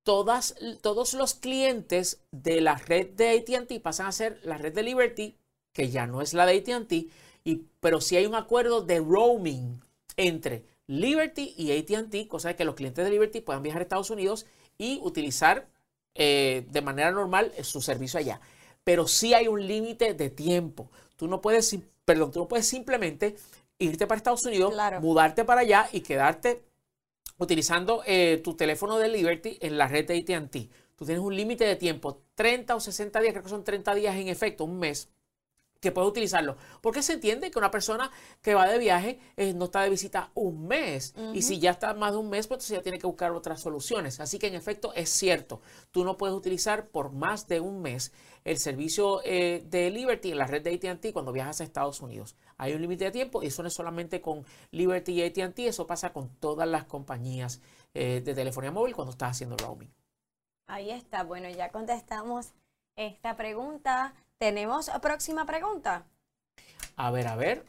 [0.06, 4.84] todas, todos los clientes de la red de AT&T pasan a ser la red de
[4.84, 5.36] Liberty,
[5.72, 7.08] que ya no es la de AT&T,
[7.42, 9.80] y, pero sí hay un acuerdo de roaming
[10.16, 14.10] entre Liberty y AT&T, cosa de que los clientes de Liberty puedan viajar a Estados
[14.10, 14.46] Unidos
[14.78, 15.66] y utilizar
[16.14, 18.40] eh, de manera normal eh, su servicio allá.
[18.84, 20.88] Pero sí hay un límite de tiempo.
[21.16, 23.34] Tú no puedes, perdón, tú no puedes simplemente
[23.80, 25.00] irte para Estados Unidos, Claro.
[25.00, 26.62] mudarte para allá y quedarte
[27.38, 30.70] utilizando eh, tu teléfono de Liberty en la red de AT&T.
[30.96, 34.16] Tú tienes un límite de tiempo, 30 o 60 días, creo que son 30 días
[34.16, 35.10] en efecto, un mes,
[35.80, 36.56] que puedes utilizarlo.
[36.80, 38.10] Porque se entiende que una persona
[38.42, 41.14] que va de viaje eh, no está de visita un mes.
[41.32, 43.60] Y si ya está más de un mes, pues entonces ya tiene que buscar otras
[43.60, 44.20] soluciones.
[44.20, 45.60] Así que en efecto es cierto,
[45.90, 48.12] tú no puedes utilizar por más de un mes
[48.44, 52.36] el servicio eh, de Liberty en la red de ATT cuando viajas a Estados Unidos.
[52.58, 55.86] Hay un límite de tiempo y eso no es solamente con Liberty y ATT, eso
[55.86, 57.60] pasa con todas las compañías
[57.92, 59.92] eh, de telefonía móvil cuando estás haciendo roaming.
[60.68, 61.24] Ahí está.
[61.24, 62.52] Bueno, ya contestamos
[62.96, 64.14] esta pregunta.
[64.38, 66.04] ¿Tenemos próxima pregunta?
[66.96, 67.64] A ver, a ver,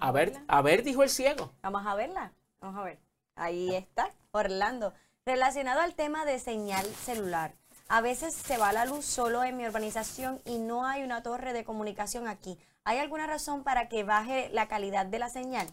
[0.00, 1.52] a ver, a ver, dijo el ciego.
[1.62, 2.32] Vamos a verla.
[2.60, 2.98] Vamos a ver.
[3.34, 4.94] Ahí está, Orlando.
[5.24, 7.54] Relacionado al tema de señal celular.
[7.88, 11.52] A veces se va la luz solo en mi urbanización y no hay una torre
[11.52, 12.58] de comunicación aquí.
[12.84, 15.68] ¿Hay alguna razón para que baje la calidad de la señal?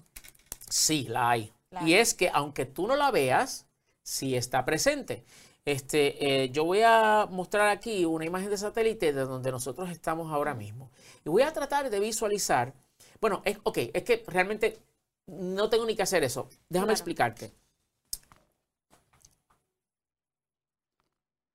[0.69, 1.53] Sí, la hay.
[1.69, 1.99] La Y hay.
[1.99, 3.67] es que aunque tú no la veas,
[4.01, 5.23] sí está presente.
[5.65, 10.31] Este, eh, yo voy a mostrar aquí una imagen de satélite de donde nosotros estamos
[10.31, 10.91] ahora mismo.
[11.25, 12.73] Y voy a tratar de visualizar.
[13.21, 14.79] Bueno, es, ok, es que realmente
[15.27, 16.49] no tengo ni que hacer eso.
[16.69, 16.91] Déjame Claro.
[16.93, 17.53] explicarte.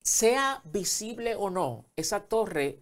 [0.02, 2.78] sea visible o no esa torre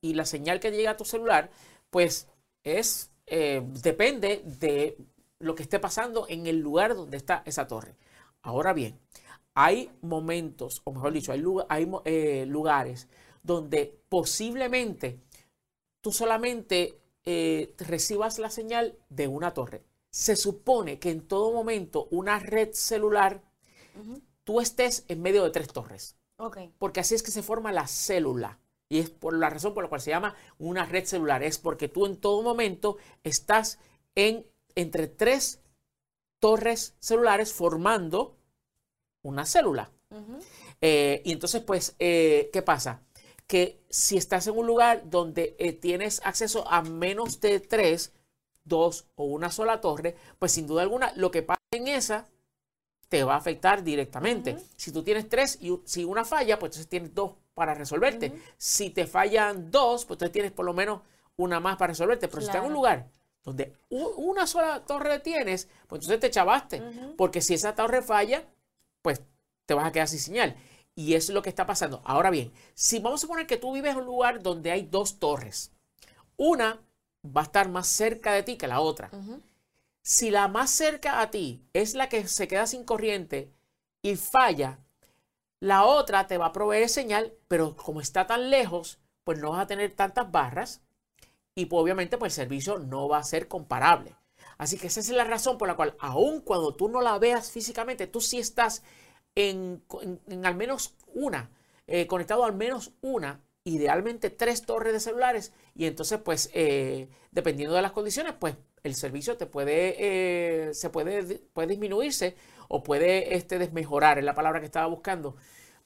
[0.00, 1.50] y la señal que llega a tu celular,
[1.90, 2.28] pues
[2.64, 4.96] es, eh, depende de
[5.40, 7.96] lo que esté pasando en el lugar donde está esa torre.
[8.42, 8.98] Ahora bien,
[9.56, 13.08] hay momentos, o mejor dicho, hay, hay eh, lugares
[13.42, 15.18] donde posiblemente
[16.02, 19.82] tú solamente eh, recibas la señal de una torre.
[20.10, 23.42] Se supone que en todo momento una red celular,
[24.44, 26.16] tú estés en medio de tres torres.
[26.78, 28.58] Porque así es que se forma la célula.
[28.90, 31.42] Y es por la razón por la cual se llama una red celular.
[31.42, 33.78] Es porque tú en todo momento estás
[34.14, 35.60] en, entre tres
[36.40, 38.36] torres celulares formando
[39.26, 39.90] una célula.
[40.80, 43.02] Eh, y entonces, pues, eh, ¿qué pasa?
[43.46, 48.12] Que si estás en un lugar donde eh, tienes acceso a menos de tres,
[48.64, 52.26] dos o una sola torre, pues sin duda alguna lo que pasa en esa
[53.08, 54.56] te va a afectar directamente.
[54.76, 58.32] Si tú tienes tres y si una falla, pues entonces tienes dos para resolverte.
[58.58, 61.02] Si te fallan dos, pues entonces tienes por lo menos
[61.36, 62.26] una más para resolverte.
[62.28, 63.08] Pero si estás en un lugar
[63.44, 66.82] donde una sola torre tienes, pues entonces te chavaste.
[67.16, 68.44] Porque si esa torre falla,
[69.06, 69.22] pues
[69.66, 70.56] te vas a quedar sin señal.
[70.96, 72.02] Y eso es lo que está pasando.
[72.04, 75.20] Ahora bien, si vamos a suponer que tú vives en un lugar donde hay dos
[75.20, 75.70] torres,
[76.36, 76.80] una
[77.24, 79.12] va a estar más cerca de ti que la otra.
[80.02, 83.52] Si la más cerca a ti es la que se queda sin corriente
[84.02, 84.80] y falla,
[85.60, 89.62] la otra te va a proveer señal, pero como está tan lejos, pues no vas
[89.62, 90.80] a tener tantas barras
[91.54, 94.16] y pues, obviamente pues el servicio no va a ser comparable.
[94.58, 97.50] Así que esa es la razón por la cual, aun cuando tú no la veas
[97.50, 98.82] físicamente, tú sí estás
[99.34, 99.82] en,
[100.44, 101.50] al menos una,
[101.86, 105.52] eh, conectado al menos una, idealmente tres torres de celulares.
[105.74, 109.96] Y entonces, pues, eh, dependiendo de las condiciones, pues el servicio te puede,
[110.68, 112.36] eh, se puede, puede disminuirse
[112.68, 115.36] o puede este, desmejorar, es la palabra que estaba buscando,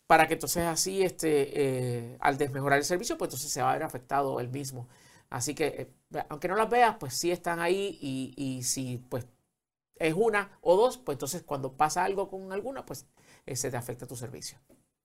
[0.07, 3.83] para que entonces así, este, al desmejorar el servicio, pues entonces se va a ver
[3.85, 4.89] afectado el mismo.
[5.31, 5.93] Así que,
[6.29, 9.27] aunque no las veas, pues sí están ahí y, y si pues
[9.97, 13.07] es una o dos, pues entonces cuando pasa algo con alguna, pues
[13.55, 14.59] se te afecta tu servicio.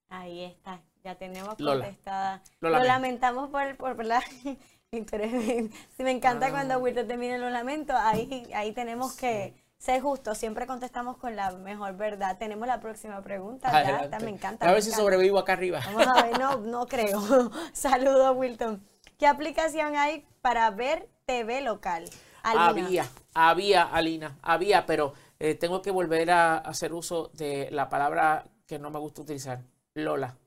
[0.10, 2.42] Ahí está, ya tenemos contestada.
[2.60, 4.22] Lo, lamentamos por, por la...
[4.92, 6.78] si me encanta cuando ah.
[6.78, 11.98] Wilton termina los lamentos, ahí, ahí tenemos que ser justos, siempre contestamos con la mejor
[11.98, 12.38] verdad.
[12.38, 14.70] Tenemos la próxima pregunta, ya, me encanta.
[14.70, 15.82] A ver si sobrevivo acá arriba.
[15.86, 17.52] Vamos a ver, no, no creo.
[17.74, 18.95] Saludos, Wilton.
[19.18, 22.10] ¿Qué aplicación hay para ver TV local?
[22.44, 28.46] Había, había, Alina, había, pero eh, tengo que volver a hacer uso de la palabra
[28.68, 29.62] que no me gusta utilizar,
[29.94, 30.38] Lola.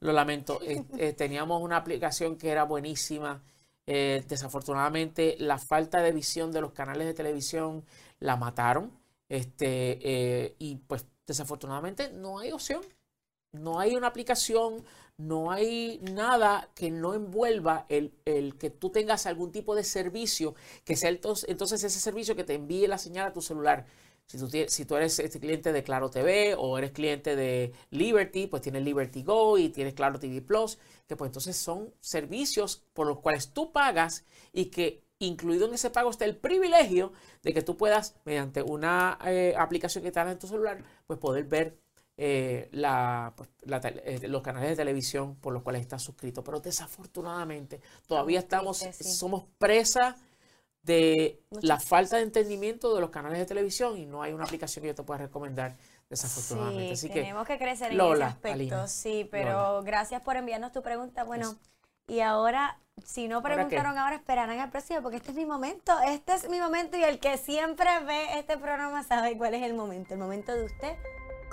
[0.00, 0.60] Lo lamento.
[0.62, 3.42] Eh, eh, teníamos una aplicación que era buenísima.
[3.86, 7.84] desafortunadamente, la falta de visión de los canales de televisión
[8.20, 8.90] la mataron.
[9.28, 12.80] Este, y pues desafortunadamente no hay opción.
[13.52, 14.84] No hay una aplicación,
[15.16, 18.12] no hay nada que no envuelva el,
[18.58, 20.54] que tú tengas algún tipo de servicio,
[20.84, 23.86] que sea entonces, entonces ese servicio que te envíe la señal a tu celular.
[24.26, 28.46] Si tú, si tú eres este cliente de Claro TV o eres cliente de Liberty,
[28.46, 33.06] pues tienes Liberty Go y tienes Claro TV Plus, que pues entonces son servicios por
[33.06, 37.12] los cuales tú pagas y que incluido en ese pago está el privilegio
[37.42, 41.44] de que tú puedas, mediante una eh, aplicación que está en tu celular, pues poder
[41.44, 41.78] ver
[42.16, 42.70] eh,
[43.36, 43.48] pues,
[43.84, 46.44] eh, los canales de televisión por los cuales estás suscrito.
[46.44, 50.16] Pero desafortunadamente todavía estamos, somos presa
[50.82, 54.82] de la falta de entendimiento de los canales de televisión y no hay una aplicación
[54.82, 55.76] que yo te pueda recomendar
[56.10, 56.96] desafortunadamente.
[56.96, 61.24] Sí, tenemos que crecer en ese aspecto, sí, pero gracias por enviarnos tu pregunta.
[61.24, 61.56] Bueno,
[62.06, 66.34] y ahora, si no preguntaron ahora, esperarán al próximo, porque este es mi momento, este
[66.34, 70.12] es mi momento y el que siempre ve este programa sabe cuál es el momento,
[70.12, 70.96] el momento de usted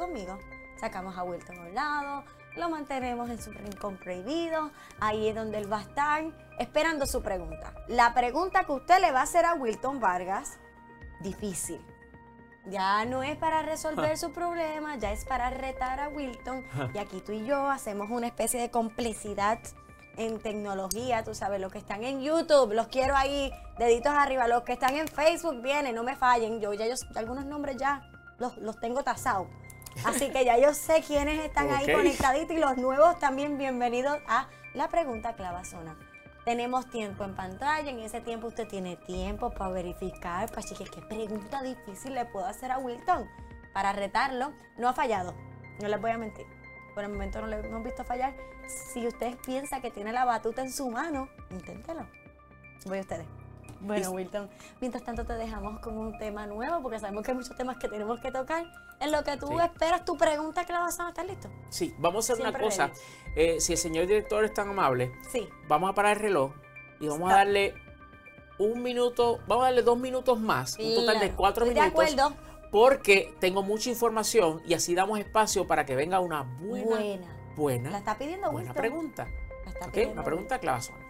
[0.01, 0.39] conmigo.
[0.79, 2.23] Sacamos a Wilton a un lado,
[2.55, 6.23] lo mantenemos en su rincón prohibido, ahí es donde él va a estar
[6.57, 7.73] esperando su pregunta.
[7.87, 10.57] La pregunta que usted le va a hacer a Wilton Vargas,
[11.19, 11.79] difícil.
[12.65, 16.65] Ya no es para resolver su problema, ya es para retar a Wilton.
[16.95, 19.59] Y aquí tú y yo hacemos una especie de complicidad
[20.17, 24.63] en tecnología, tú sabes, los que están en YouTube, los quiero ahí, deditos arriba, los
[24.63, 28.01] que están en Facebook, vienen, no me fallen, yo ya yo, algunos nombres ya
[28.39, 29.47] los, los tengo tasados.
[30.03, 34.47] Así que ya yo sé quiénes están ahí conectaditos y los nuevos también bienvenidos a
[34.73, 35.97] la pregunta clavazona.
[36.43, 41.01] Tenemos tiempo en pantalla, en ese tiempo usted tiene tiempo para verificar, para chequear qué
[41.01, 43.29] pregunta difícil le puedo hacer a Wilton
[43.73, 44.53] para retarlo.
[44.77, 45.35] No ha fallado,
[45.79, 46.47] no les voy a mentir.
[46.95, 48.33] Por el momento no le hemos visto fallar.
[48.91, 52.07] Si usted piensa que tiene la batuta en su mano, inténtelo.
[52.85, 53.40] Voy a ustedes.
[53.81, 57.55] Bueno, Wilton, mientras tanto te dejamos con un tema nuevo porque sabemos que hay muchos
[57.57, 58.65] temas que tenemos que tocar.
[58.99, 59.55] En lo que tú Sí.
[59.63, 61.49] esperas tu pregunta, Clavazón, ¿estás listo?
[61.69, 62.91] Sí, vamos a hacer una cosa.
[63.35, 65.49] Eh, si el señor director es tan amable, Sí.
[65.67, 66.51] vamos a parar el reloj
[66.99, 67.73] y vamos a darle
[68.59, 72.05] un minuto, vamos a darle dos minutos más, un total de cuatro Estoy minutos.
[72.05, 72.51] De acuerdo.
[72.71, 77.53] Porque tengo mucha información y así damos espacio para que venga una buena, Buena.
[77.57, 78.75] buena, La está pidiendo buena Wilton.
[78.81, 79.27] pregunta.
[79.65, 79.91] La está ¿Ok?
[79.91, 81.00] pidiendo Una pregunta clavazona.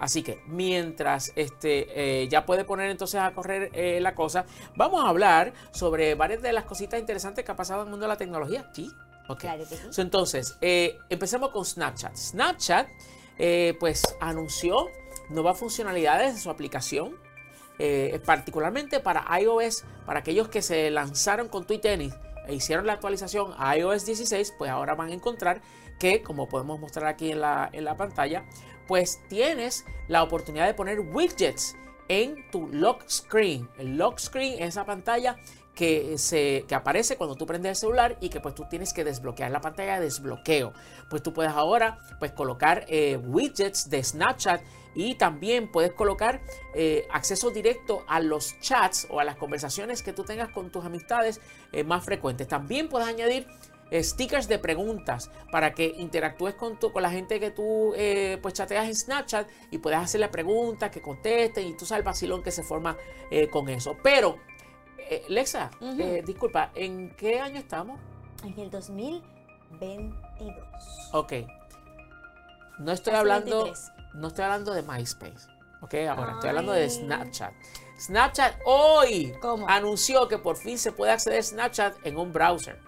[0.00, 5.04] Así que mientras este, eh, ya puede poner entonces a correr eh, la cosa, vamos
[5.04, 8.08] a hablar sobre varias de las cositas interesantes que ha pasado en el mundo de
[8.08, 8.70] la tecnología.
[8.72, 8.90] Sí.
[9.28, 9.40] Ok.
[9.40, 9.82] Claro que sí.
[9.90, 12.16] So, entonces, eh, empecemos con Snapchat.
[12.16, 12.88] Snapchat,
[13.78, 14.88] pues, anunció
[15.28, 17.16] nuevas funcionalidades de su aplicación,
[18.24, 22.00] particularmente para iOS, para aquellos que se lanzaron con Twitter
[22.50, 25.62] e hicieron la actualización a iOS 16, pues ahora van a encontrar
[25.98, 28.44] que, como podemos mostrar aquí en la, en la pantalla,
[28.86, 31.76] pues tienes la oportunidad de poner widgets
[32.08, 33.68] en tu lock screen.
[33.78, 35.36] El lock screen es esa pantalla
[35.74, 39.04] que, se, que aparece cuando tú prendes el celular y que pues tú tienes que
[39.04, 40.72] desbloquear la pantalla de desbloqueo.
[41.08, 44.60] Pues tú puedes ahora pues colocar eh, widgets de Snapchat
[44.94, 46.40] y también puedes colocar
[46.74, 50.84] eh, acceso directo a los chats o a las conversaciones que tú tengas con tus
[50.84, 51.40] amistades
[51.72, 52.48] eh, más frecuentes.
[52.48, 53.46] También puedes añadir
[53.90, 58.38] eh, stickers de preguntas para que interactúes con, tu, con la gente que tú eh,
[58.40, 62.42] pues chateas en Snapchat y puedas hacerle preguntas, que contesten y tú sabes el vacilón
[62.42, 62.96] que se forma
[63.30, 63.96] eh, con eso.
[64.02, 64.38] Pero,
[64.98, 65.70] eh, Lexa,
[66.24, 67.98] disculpa, ¿en qué año estamos?
[68.44, 70.64] En el 2022.
[71.12, 71.32] Ok.
[72.78, 73.92] No estoy Casi hablando, 23.
[74.14, 75.48] No estoy hablando de MySpace.
[75.82, 76.88] Ok, ahora estoy hablando de.
[76.90, 77.52] Snapchat.
[77.98, 79.68] Snapchat hoy ¿Cómo?
[79.68, 82.78] anunció que por fin se puede acceder a Snapchat en un browser.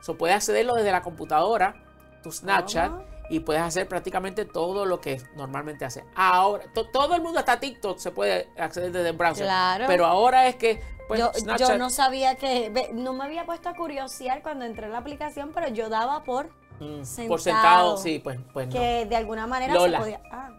[0.00, 1.74] So, puedes accederlo desde la computadora,
[2.22, 3.04] tu Snapchat, ¿Cómo?
[3.30, 6.04] y puedes hacer prácticamente todo lo que normalmente hace.
[6.14, 9.46] Ahora, to- todo el mundo hasta TikTok se puede acceder desde el browser.
[9.46, 9.84] Claro.
[9.86, 13.70] Pero ahora es que pues, yo, Snapchat yo no sabía que, no me había puesto
[13.70, 16.48] a curiosear cuando entré en la aplicación, pero yo daba por
[16.80, 18.72] mm, por sentado sentado, sí, pues, pues no.
[18.74, 19.98] que de alguna manera Lola.
[19.98, 20.20] se podía.
[20.30, 20.50] Ah.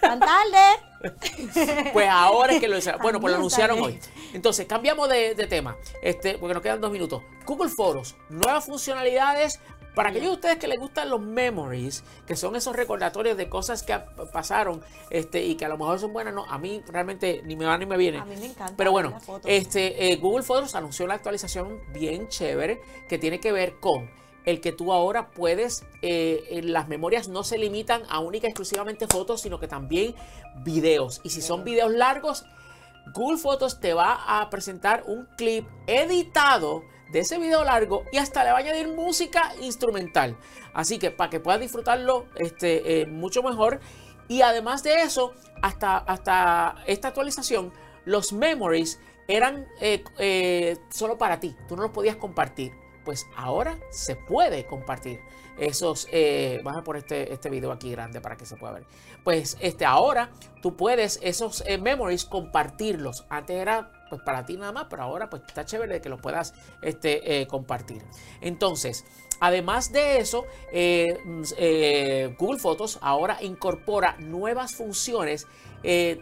[0.00, 0.92] Tan tarde.
[1.92, 3.98] Pues ahora es que lo Bueno, pues lo anunciaron hoy.
[4.32, 5.76] Entonces, cambiamos de, de tema.
[6.00, 7.22] Este, porque nos quedan dos minutos.
[7.44, 9.58] Google Fotos, nuevas funcionalidades.
[9.96, 13.82] Para aquellos de ustedes que les gustan los memories, que son esos recordatorios de cosas
[13.82, 13.98] que
[14.32, 17.66] pasaron este, y que a lo mejor son buenas, no, a mí realmente ni me
[17.66, 18.22] van ni me vienen.
[18.22, 22.80] A mí me encanta Pero bueno, este, eh, Google Fotos anunció una actualización bien chévere
[23.06, 24.08] que tiene que ver con
[24.44, 29.06] el que tú ahora puedes, eh, las memorias no se limitan a única y exclusivamente
[29.06, 30.14] fotos, sino que también
[30.64, 31.20] videos.
[31.22, 32.44] Y si son videos largos,
[33.14, 38.42] Google Fotos te va a presentar un clip editado de ese video largo y hasta
[38.42, 40.36] le va a añadir música instrumental.
[40.72, 43.80] Así que para que puedas disfrutarlo este, eh, mucho mejor.
[44.28, 47.72] Y además de eso, hasta, hasta esta actualización,
[48.04, 51.54] los memories eran eh, eh, solo para ti.
[51.68, 52.72] Tú no los podías compartir.
[53.04, 55.20] Pues ahora se puede compartir
[55.58, 56.08] esos.
[56.12, 58.84] Eh, vamos a poner este, este video aquí grande para que se pueda ver.
[59.24, 60.30] Pues este, ahora
[60.60, 63.24] tú puedes esos eh, memories compartirlos.
[63.28, 66.54] Antes era pues para ti nada más, pero ahora pues está chévere que los puedas
[66.82, 68.02] este, eh, compartir.
[68.42, 69.06] Entonces,
[69.40, 75.46] además de eso, eh, mm, Google Fotos ahora incorpora nuevas funciones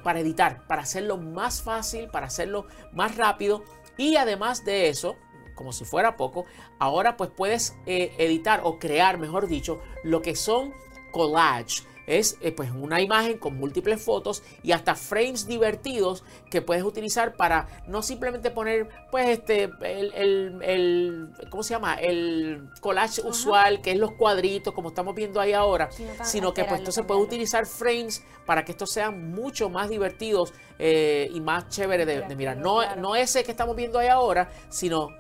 [0.03, 3.63] para editar, para hacerlo más fácil, para hacerlo más rápido.
[3.99, 5.17] Y además de eso,
[5.61, 6.47] como si fuera poco,
[6.79, 10.73] ahora pues puedes eh, editar o crear, mejor dicho, lo que son
[11.13, 11.83] collage.
[12.07, 17.37] Es eh, pues una imagen con múltiples fotos y hasta frames divertidos que puedes utilizar
[17.37, 21.95] para no simplemente poner pues este el, el- el- ¿cómo se llama?
[21.97, 25.89] el collage usual que es los cuadritos como estamos viendo ahí ahora
[26.25, 31.29] Sino que pues entonces puedes utilizar frames para que estos sean mucho más divertidos eh,
[31.33, 32.57] y más chévere de, de mirar.
[32.57, 35.11] No, no ese que estamos viendo ahí ahora, sino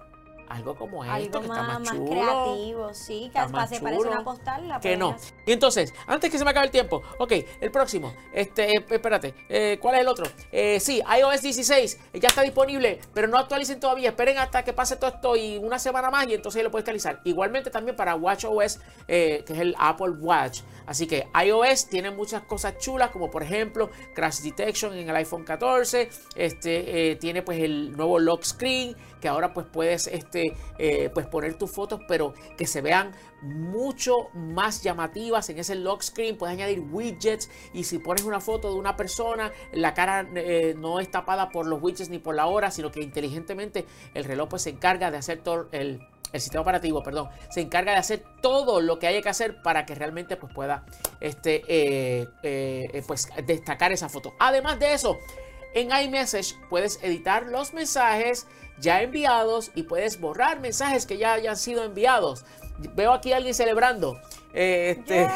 [0.51, 4.11] algo como esto, Algo que más, está más, creativo, sí, que más se parece chulo
[4.11, 4.69] una postal.
[4.69, 5.11] La Que no.
[5.11, 5.35] hacer.
[5.47, 9.35] Y entonces, antes que se me acabe el tiempo, ok, el próximo, este, eh, espérate,
[9.49, 10.27] eh, ¿cuál es el otro?
[10.51, 14.73] Eh, sí, iOS 16, eh, ya está disponible, pero no actualicen todavía, esperen hasta que
[14.73, 17.21] pase todo esto y una semana más y entonces lo puedes actualizar.
[17.25, 20.63] Igualmente también para WatchOS, eh, que es el Apple Watch.
[20.91, 25.45] Así que iOS tiene muchas cosas chulas, como por ejemplo Crash Detection en el iPhone
[25.45, 31.09] 14, este, eh, tiene pues el nuevo lock screen, que ahora pues puedes este, eh,
[31.15, 36.37] pues poner tus fotos, pero que se vean mucho más llamativas en ese lock screen.
[36.37, 40.99] Puedes añadir widgets y si pones una foto de una persona, la cara eh, no
[40.99, 44.63] es tapada por los widgets ni por la hora, sino que inteligentemente el reloj pues
[44.63, 46.01] se encarga de hacer todo el
[46.33, 49.85] el sistema operativo, perdón, se encarga de hacer todo lo que haya que hacer para
[49.87, 50.85] que realmente pues, pueda
[51.21, 54.35] este, eh, eh, eh, pues, destacar esa foto.
[54.39, 55.19] Además de eso,
[55.73, 61.57] En iMessage puedes editar los mensajes ya enviados y puedes borrar mensajes que ya hayan
[61.57, 62.45] sido enviados.
[62.95, 64.21] Veo aquí a alguien celebrando.
[64.53, 65.29] Eh, este,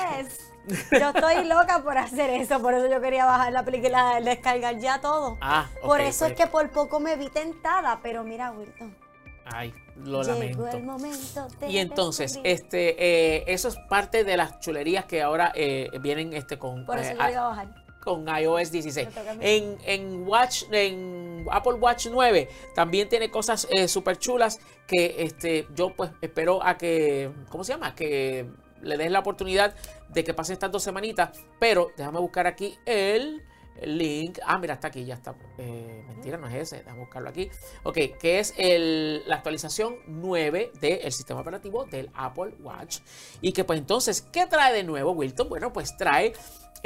[0.99, 5.01] Yo estoy loca por hacer eso, por eso yo quería bajar la película, descargar ya
[5.01, 5.37] todo.
[5.41, 8.97] Ah, por eso es que por poco me vi tentada, pero mira, Wilton.
[9.45, 11.49] Ay, lo Llegó lamento.
[11.69, 16.59] Y entonces, este, eh, eso es parte de las chulerías que ahora eh, vienen este,
[16.59, 17.85] con, Por eso eh, yo lo iba a bajar.
[18.03, 19.09] con iOS 16.
[19.09, 19.41] Me toca a mí.
[19.43, 25.95] En, en Watch, en Apple Watch 9 también tiene cosas súper chulas que este, yo
[25.95, 27.95] pues espero a que, ¿cómo se llama?
[27.95, 28.47] Que
[28.83, 29.75] le des la oportunidad
[30.09, 31.31] de que pasen estas dos semanitas.
[31.59, 33.43] Pero déjame buscar aquí el,
[33.81, 34.39] el link.
[34.45, 35.35] Ah, mira, está aquí, ya está.
[35.59, 36.79] Eh, mentira, no es ese.
[36.79, 37.51] Déjame buscarlo aquí.
[37.83, 42.99] Ok, que es el- la actualización 9 del sistema operativo del Apple Watch.
[43.41, 45.49] Y que pues entonces, ¿qué trae de nuevo Wilton?
[45.49, 46.33] Bueno, pues trae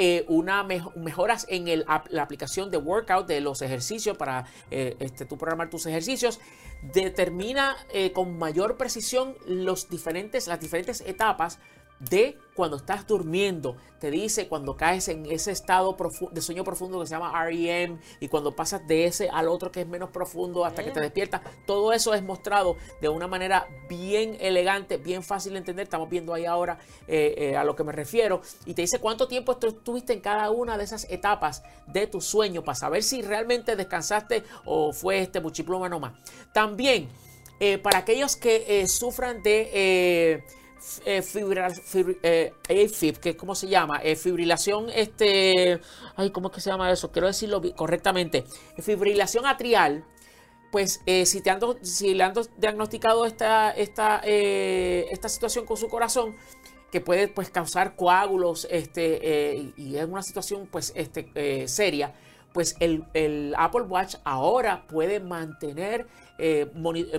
[0.01, 4.95] eh, una mejo- mejoras en el la aplicación de workout de los ejercicios para eh,
[5.01, 6.39] este, tú programar tus ejercicios.
[6.95, 11.59] Determina eh, con mayor precisión los diferentes, las diferentes etapas
[12.01, 13.77] de cuando estás durmiendo.
[14.01, 15.97] Te dice cuando caes en ese estado
[16.31, 19.81] de sueño profundo que se llama REM y cuando pasas de ese al otro que
[19.81, 21.41] es menos profundo hasta que te despiertas.
[21.67, 25.85] Todo eso es mostrado de una manera bien elegante, bien fácil de entender.
[25.85, 26.79] Estamos viendo ahí ahora
[27.09, 28.41] eh, eh, a lo que me refiero.
[28.67, 32.21] Y te dice cuánto tiempo estu- estuviste en cada una de esas etapas de tu
[32.21, 36.13] sueño para saber si realmente descansaste o fue este muchipluma nomás.
[36.53, 37.09] También,
[37.59, 39.71] eh, para aquellos que eh, sufran de...
[39.73, 40.45] eh,
[41.05, 41.73] eh, fibra-
[42.23, 45.81] eh, AFib, que es como se llama, Eh, fibrilación, este,
[46.17, 47.11] ay, ¿cómo es que se llama eso?
[47.13, 48.45] Quiero decirlo correctamente,
[48.79, 50.05] fibrilación atrial,
[50.71, 55.65] pues eh, si, te han, si le han do- diagnosticado esta, esta, eh, esta situación
[55.67, 56.37] con su corazón,
[56.93, 59.19] que puede pues causar coágulos, este,
[59.57, 62.15] eh, y es una situación pues este, seria,
[62.55, 66.07] pues el, el Apple Watch ahora puede mantener
[66.39, 66.67] eh,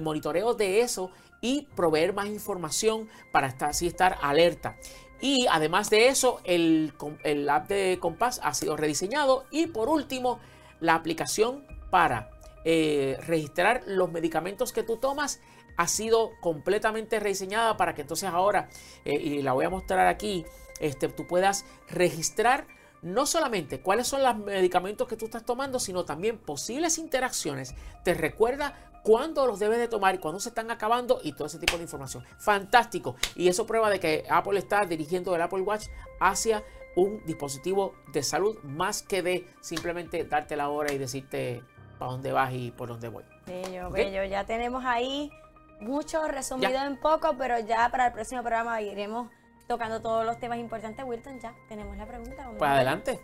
[0.01, 1.11] monitoreo de eso
[1.41, 4.77] y proveer más información para estar, así estar alerta.
[5.21, 9.45] Y además de eso, el, el app de Compass ha sido rediseñado.
[9.51, 10.39] Y por último,
[10.79, 12.29] la aplicación para
[12.65, 15.39] eh, registrar los medicamentos que tú tomas
[15.77, 18.69] ha sido completamente rediseñada para que entonces ahora,
[19.05, 20.45] eh, y la voy a mostrar aquí,
[20.79, 22.67] este, tú puedas registrar
[23.01, 27.75] no solamente cuáles son los medicamentos que tú estás tomando, sino también posibles interacciones.
[28.03, 31.59] Te recuerda cuándo los debes de tomar y cuándo se están acabando y todo ese
[31.59, 32.23] tipo de información.
[32.37, 33.15] Fantástico.
[33.35, 35.87] Y eso prueba de que Apple está dirigiendo el Apple Watch
[36.19, 36.63] hacia
[36.95, 41.63] un dispositivo de salud más que de simplemente darte la hora y decirte
[41.97, 43.23] para dónde vas y por dónde voy.
[43.45, 43.93] Bello, ¿Ok?
[43.93, 44.23] bello.
[44.25, 45.31] Ya tenemos ahí
[45.79, 46.85] mucho resumido Ya.
[46.87, 49.29] en poco, pero ya para el próximo programa iremos
[49.67, 51.05] tocando todos los temas importantes.
[51.05, 52.35] Wilton, ya tenemos la pregunta.
[52.37, 53.19] Vamos Pues adelante.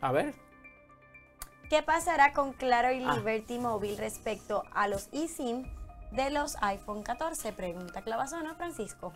[0.00, 0.34] A ver.
[1.72, 3.16] ¿Qué pasará con Claro y Ah.
[3.16, 5.64] Liberty Móvil respecto a los eSIM
[6.10, 7.50] de los iPhone 14?
[7.54, 9.14] Pregunta Clavazona Francisco.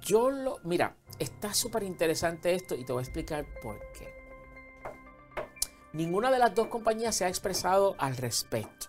[0.00, 0.60] Yo lo.
[0.62, 4.14] Mira, está súper interesante esto y te voy a explicar por qué.
[5.92, 8.86] Ninguna de las dos compañías se ha expresado al respecto.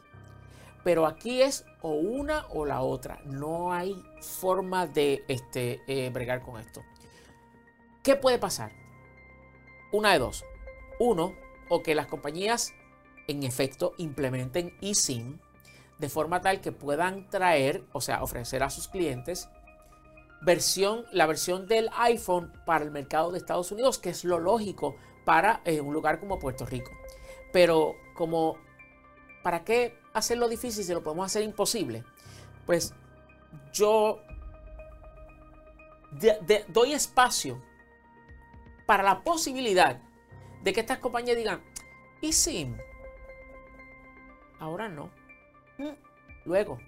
[0.83, 3.21] Pero aquí es o una o la otra.
[3.25, 6.83] No hay forma de este, eh, bregar con esto.
[8.03, 8.71] ¿Qué puede pasar?
[9.91, 10.45] Una de dos.
[10.99, 11.33] Uno,
[11.73, 12.71] o que las compañías
[13.27, 15.39] en efecto implementen eSIM
[15.97, 19.49] de forma tal que puedan traer, o sea, ofrecer a sus clientes
[20.41, 24.95] versión, la versión del iPhone para el mercado de Estados Unidos, que es lo lógico
[25.25, 26.91] para eh, un lugar como Puerto Rico.
[27.51, 28.57] Pero como,
[29.41, 32.03] ¿para qué hacerlo difícil si lo podemos hacer imposible?
[32.67, 32.93] Pues
[33.71, 34.21] yo
[36.67, 37.59] doy espacio
[38.85, 39.99] para la posibilidad
[40.63, 41.61] de que estas compañías digan,
[42.21, 42.77] ¿y SIM?
[44.59, 45.11] Ahora no.
[46.45, 46.79] Luego,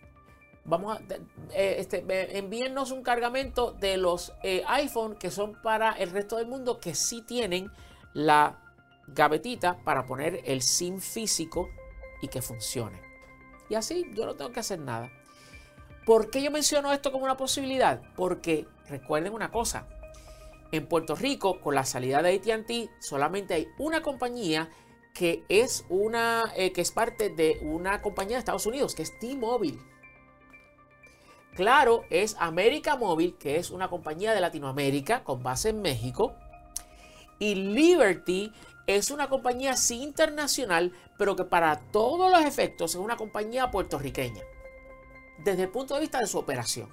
[0.63, 1.01] vamos a
[1.53, 2.03] eh, este,
[2.37, 6.95] envíennos un cargamento de los eh, iPhone que son para el resto del mundo que
[6.95, 7.71] sí tienen
[8.13, 8.61] la
[9.07, 11.69] gavetita para poner el SIM físico
[12.21, 13.01] y que funcione.
[13.69, 15.11] Y así yo no tengo que hacer nada.
[16.05, 18.01] ¿Por qué yo menciono esto como una posibilidad?
[18.15, 19.87] Porque recuerden una cosa.
[20.75, 24.69] En Puerto Rico, con la salida de ATT, solamente hay una compañía
[25.13, 29.17] que es una eh, que es parte de una compañía de Estados Unidos, que es
[29.17, 29.79] T-Mobile.
[31.55, 36.35] Claro, es América Móvil, que es una compañía de Latinoamérica con base en México.
[37.39, 38.51] Y Liberty
[38.85, 44.43] es una compañía sí internacional, pero que para todos los efectos es una compañía puertorriqueña.
[45.37, 46.89] Desde el punto de vista de su operación.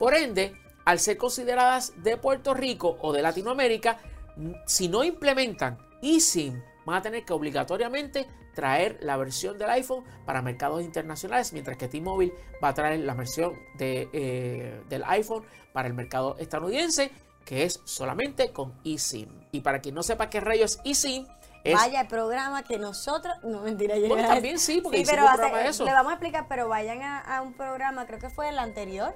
[0.00, 3.98] Por ende, al ser consideradas de Puerto Rico o de Latinoamérica,
[4.66, 10.42] si no implementan eSIM van a tener que obligatoriamente traer la versión del iPhone para
[10.42, 12.32] mercados internacionales, mientras que T-Mobile
[12.62, 17.10] va a traer la versión de, eh, del iPhone para el mercado estadounidense,
[17.44, 19.28] que es solamente con eSIM.
[19.50, 21.26] Y para quien no sepa qué rayos es eSIM,
[21.64, 23.34] es, Vaya el programa que nosotros.
[23.42, 25.84] No, mentira, yo Bueno, también sí, porque hicimos pero un programa de eso.
[25.86, 29.14] Le vamos a explicar, pero vayan a, a un programa, creo que fue el anterior.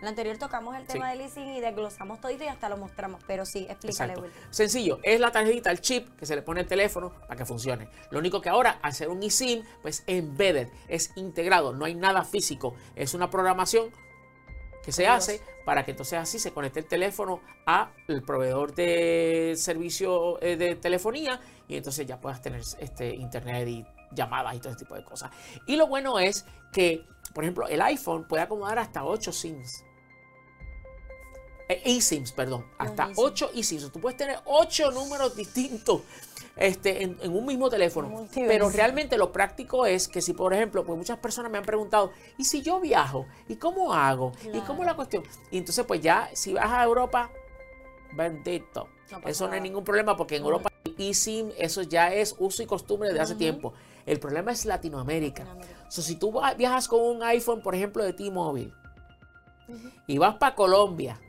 [0.00, 1.18] El anterior tocamos el tema Sí.
[1.18, 3.22] del leasing y desglosamos todito y hasta lo mostramos.
[3.26, 4.20] Pero sí, explícale, Exacto.
[4.36, 4.52] Wilton.
[4.52, 7.88] Sencillo, es la tarjetita, el chip que se le pone al teléfono para que funcione.
[8.10, 12.24] Lo único que ahora, al ser un eSIM, pues embedded, es integrado, no hay nada
[12.24, 12.74] físico.
[12.94, 13.90] Es una programación
[14.82, 15.14] que se Dios.
[15.14, 20.56] hace para que entonces así se conecte el teléfono a el proveedor de servicio eh,
[20.56, 24.94] de telefonía y entonces ya puedas tener este internet y llamadas y todo ese tipo
[24.94, 25.32] de cosas.
[25.66, 27.04] Y lo bueno es que,
[27.36, 29.84] por ejemplo, el iPhone puede acomodar hasta 8 SIMs.
[31.68, 33.14] Eh, eSIMs, perdón, hasta eSIM.
[33.18, 33.92] 8 eSIMs.
[33.92, 36.00] Tú puedes tener 8 números distintos
[36.56, 38.08] este, en, en un mismo teléfono.
[38.08, 38.50] Multiverso.
[38.50, 42.10] Pero realmente lo práctico es que si, por ejemplo, pues muchas personas me han preguntado,
[42.38, 43.26] ¿y si yo viajo?
[43.48, 44.32] ¿Y cómo hago?
[44.54, 45.22] ¿Y cómo es la cuestión?
[45.50, 47.30] Y entonces, pues ya, si vas a Europa,
[48.14, 48.88] bendito.
[49.10, 50.48] No eso no hay ningún problema porque en No.
[50.48, 53.74] Europa el eSIM, eso ya es uso y costumbre desde hace tiempo.
[54.06, 55.44] El problema es Latinoamérica.
[55.44, 55.90] Latinoamérica.
[55.90, 58.72] So, si tú viajas con un iPhone, por ejemplo, de T-Mobile,
[60.06, 61.20] y vas para Colombia,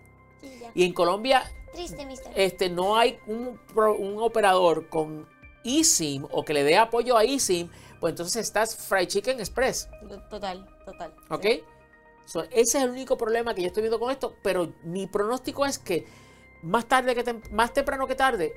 [0.41, 0.71] ya.
[0.75, 3.59] y en Colombia Triste, este, no hay un,
[4.19, 5.28] operador con
[5.63, 7.69] eSIM o que le dé apoyo a eSIM,
[7.99, 9.89] pues entonces estás Fried Chicken Express,
[10.30, 11.13] Total, total.
[11.30, 11.43] ¿ok?
[11.43, 11.63] Sí.
[12.25, 15.65] So, ese es el único problema que yo estoy viendo con esto, pero mi pronóstico
[15.65, 16.05] es que
[16.61, 18.53] más tarde que tem- más temprano que tarde,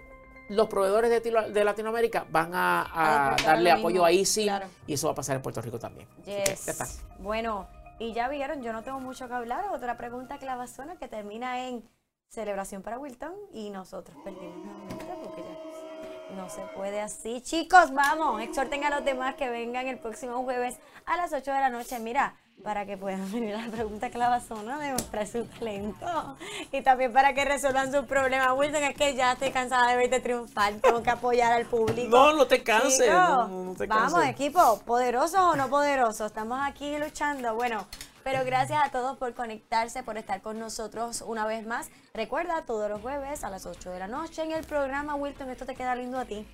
[0.51, 1.21] los proveedores de,
[1.53, 4.67] de Latinoamérica van a, a A despertar darle apoyo a eSIM claro.
[4.87, 6.07] y eso va a pasar en Puerto Rico también.
[6.25, 6.67] Que Yes.
[6.67, 6.87] ya está.
[7.21, 7.67] Bueno,
[7.99, 9.65] y ya vieron, yo no tengo mucho que hablar.
[9.73, 11.83] Otra pregunta clavazona que termina en
[12.29, 17.41] celebración para Wilton y nosotros perdimos nuevamente porque ya no se puede así.
[17.43, 21.61] Chicos, vamos, exhorten a los demás que vengan el próximo jueves a las 8 de
[21.61, 21.99] la noche.
[21.99, 26.37] Mira, para que puedan venir a la pregunta clavazona, demostrar su talento
[26.73, 28.53] y también para que resuelvan sus problemas.
[28.57, 32.09] Wilton, es que ya estoy cansada de verte triunfar, tengo que apoyar al público.
[32.09, 36.27] No, no te canses, Chicos, no, no, no te Vamos, equipo, poderosos o no poderosos,
[36.27, 37.55] estamos aquí luchando.
[37.55, 37.87] Bueno,
[38.23, 41.91] pero gracias a todos por conectarse, por estar con nosotros una vez más.
[42.13, 45.65] Recuerda, todos los jueves a las 8 de la noche en el programa Wilton, esto
[45.65, 46.47] te queda lindo a ti.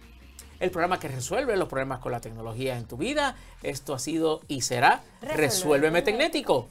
[0.60, 3.34] El programa que resuelve los problemas con la tecnología en tu vida.
[3.62, 6.68] Esto ha sido y será Resuélveme Resuélveme Tecnético.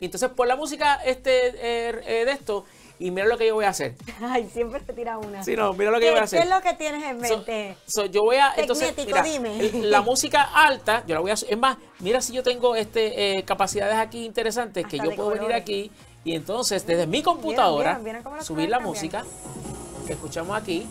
[0.00, 2.64] Y entonces pon la música este, eh, eh, de esto
[2.98, 3.94] y mira lo que yo voy a hacer.
[4.22, 5.42] Ay, siempre te tira una.
[5.42, 6.42] Sí, no, mira lo que ¿Qué, yo voy a qué hacer.
[6.42, 7.76] es lo que tienes en So- mente?
[7.86, 9.70] so, yo voy a entonces mira, dime.
[9.82, 13.42] la música alta yo la voy a es más mira si yo tengo este eh,
[13.44, 15.90] capacidades aquí interesantes que yo puedo venir aquí
[16.24, 18.94] y entonces desde mi computadora vieron, vieron subir la cambian.
[18.94, 19.24] música
[20.06, 20.86] que escuchamos aquí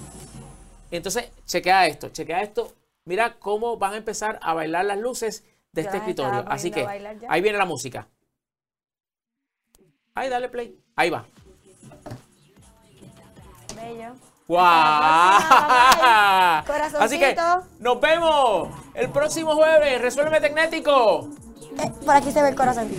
[0.98, 2.74] entonces chequea esto chequea esto
[3.06, 6.86] mira cómo van a empezar a bailar las luces de este escritorio así que
[7.28, 8.08] ahí viene la música
[10.16, 11.26] ahí dale play ahí va
[13.76, 14.14] Bello.
[16.66, 17.68] Próxima, Así que Corazoncito.
[17.80, 20.02] nos vemos el próximo jueves.
[20.02, 21.30] Resuélveme Tecnético.
[21.82, 22.90] Eh, por aquí se ve el corazón.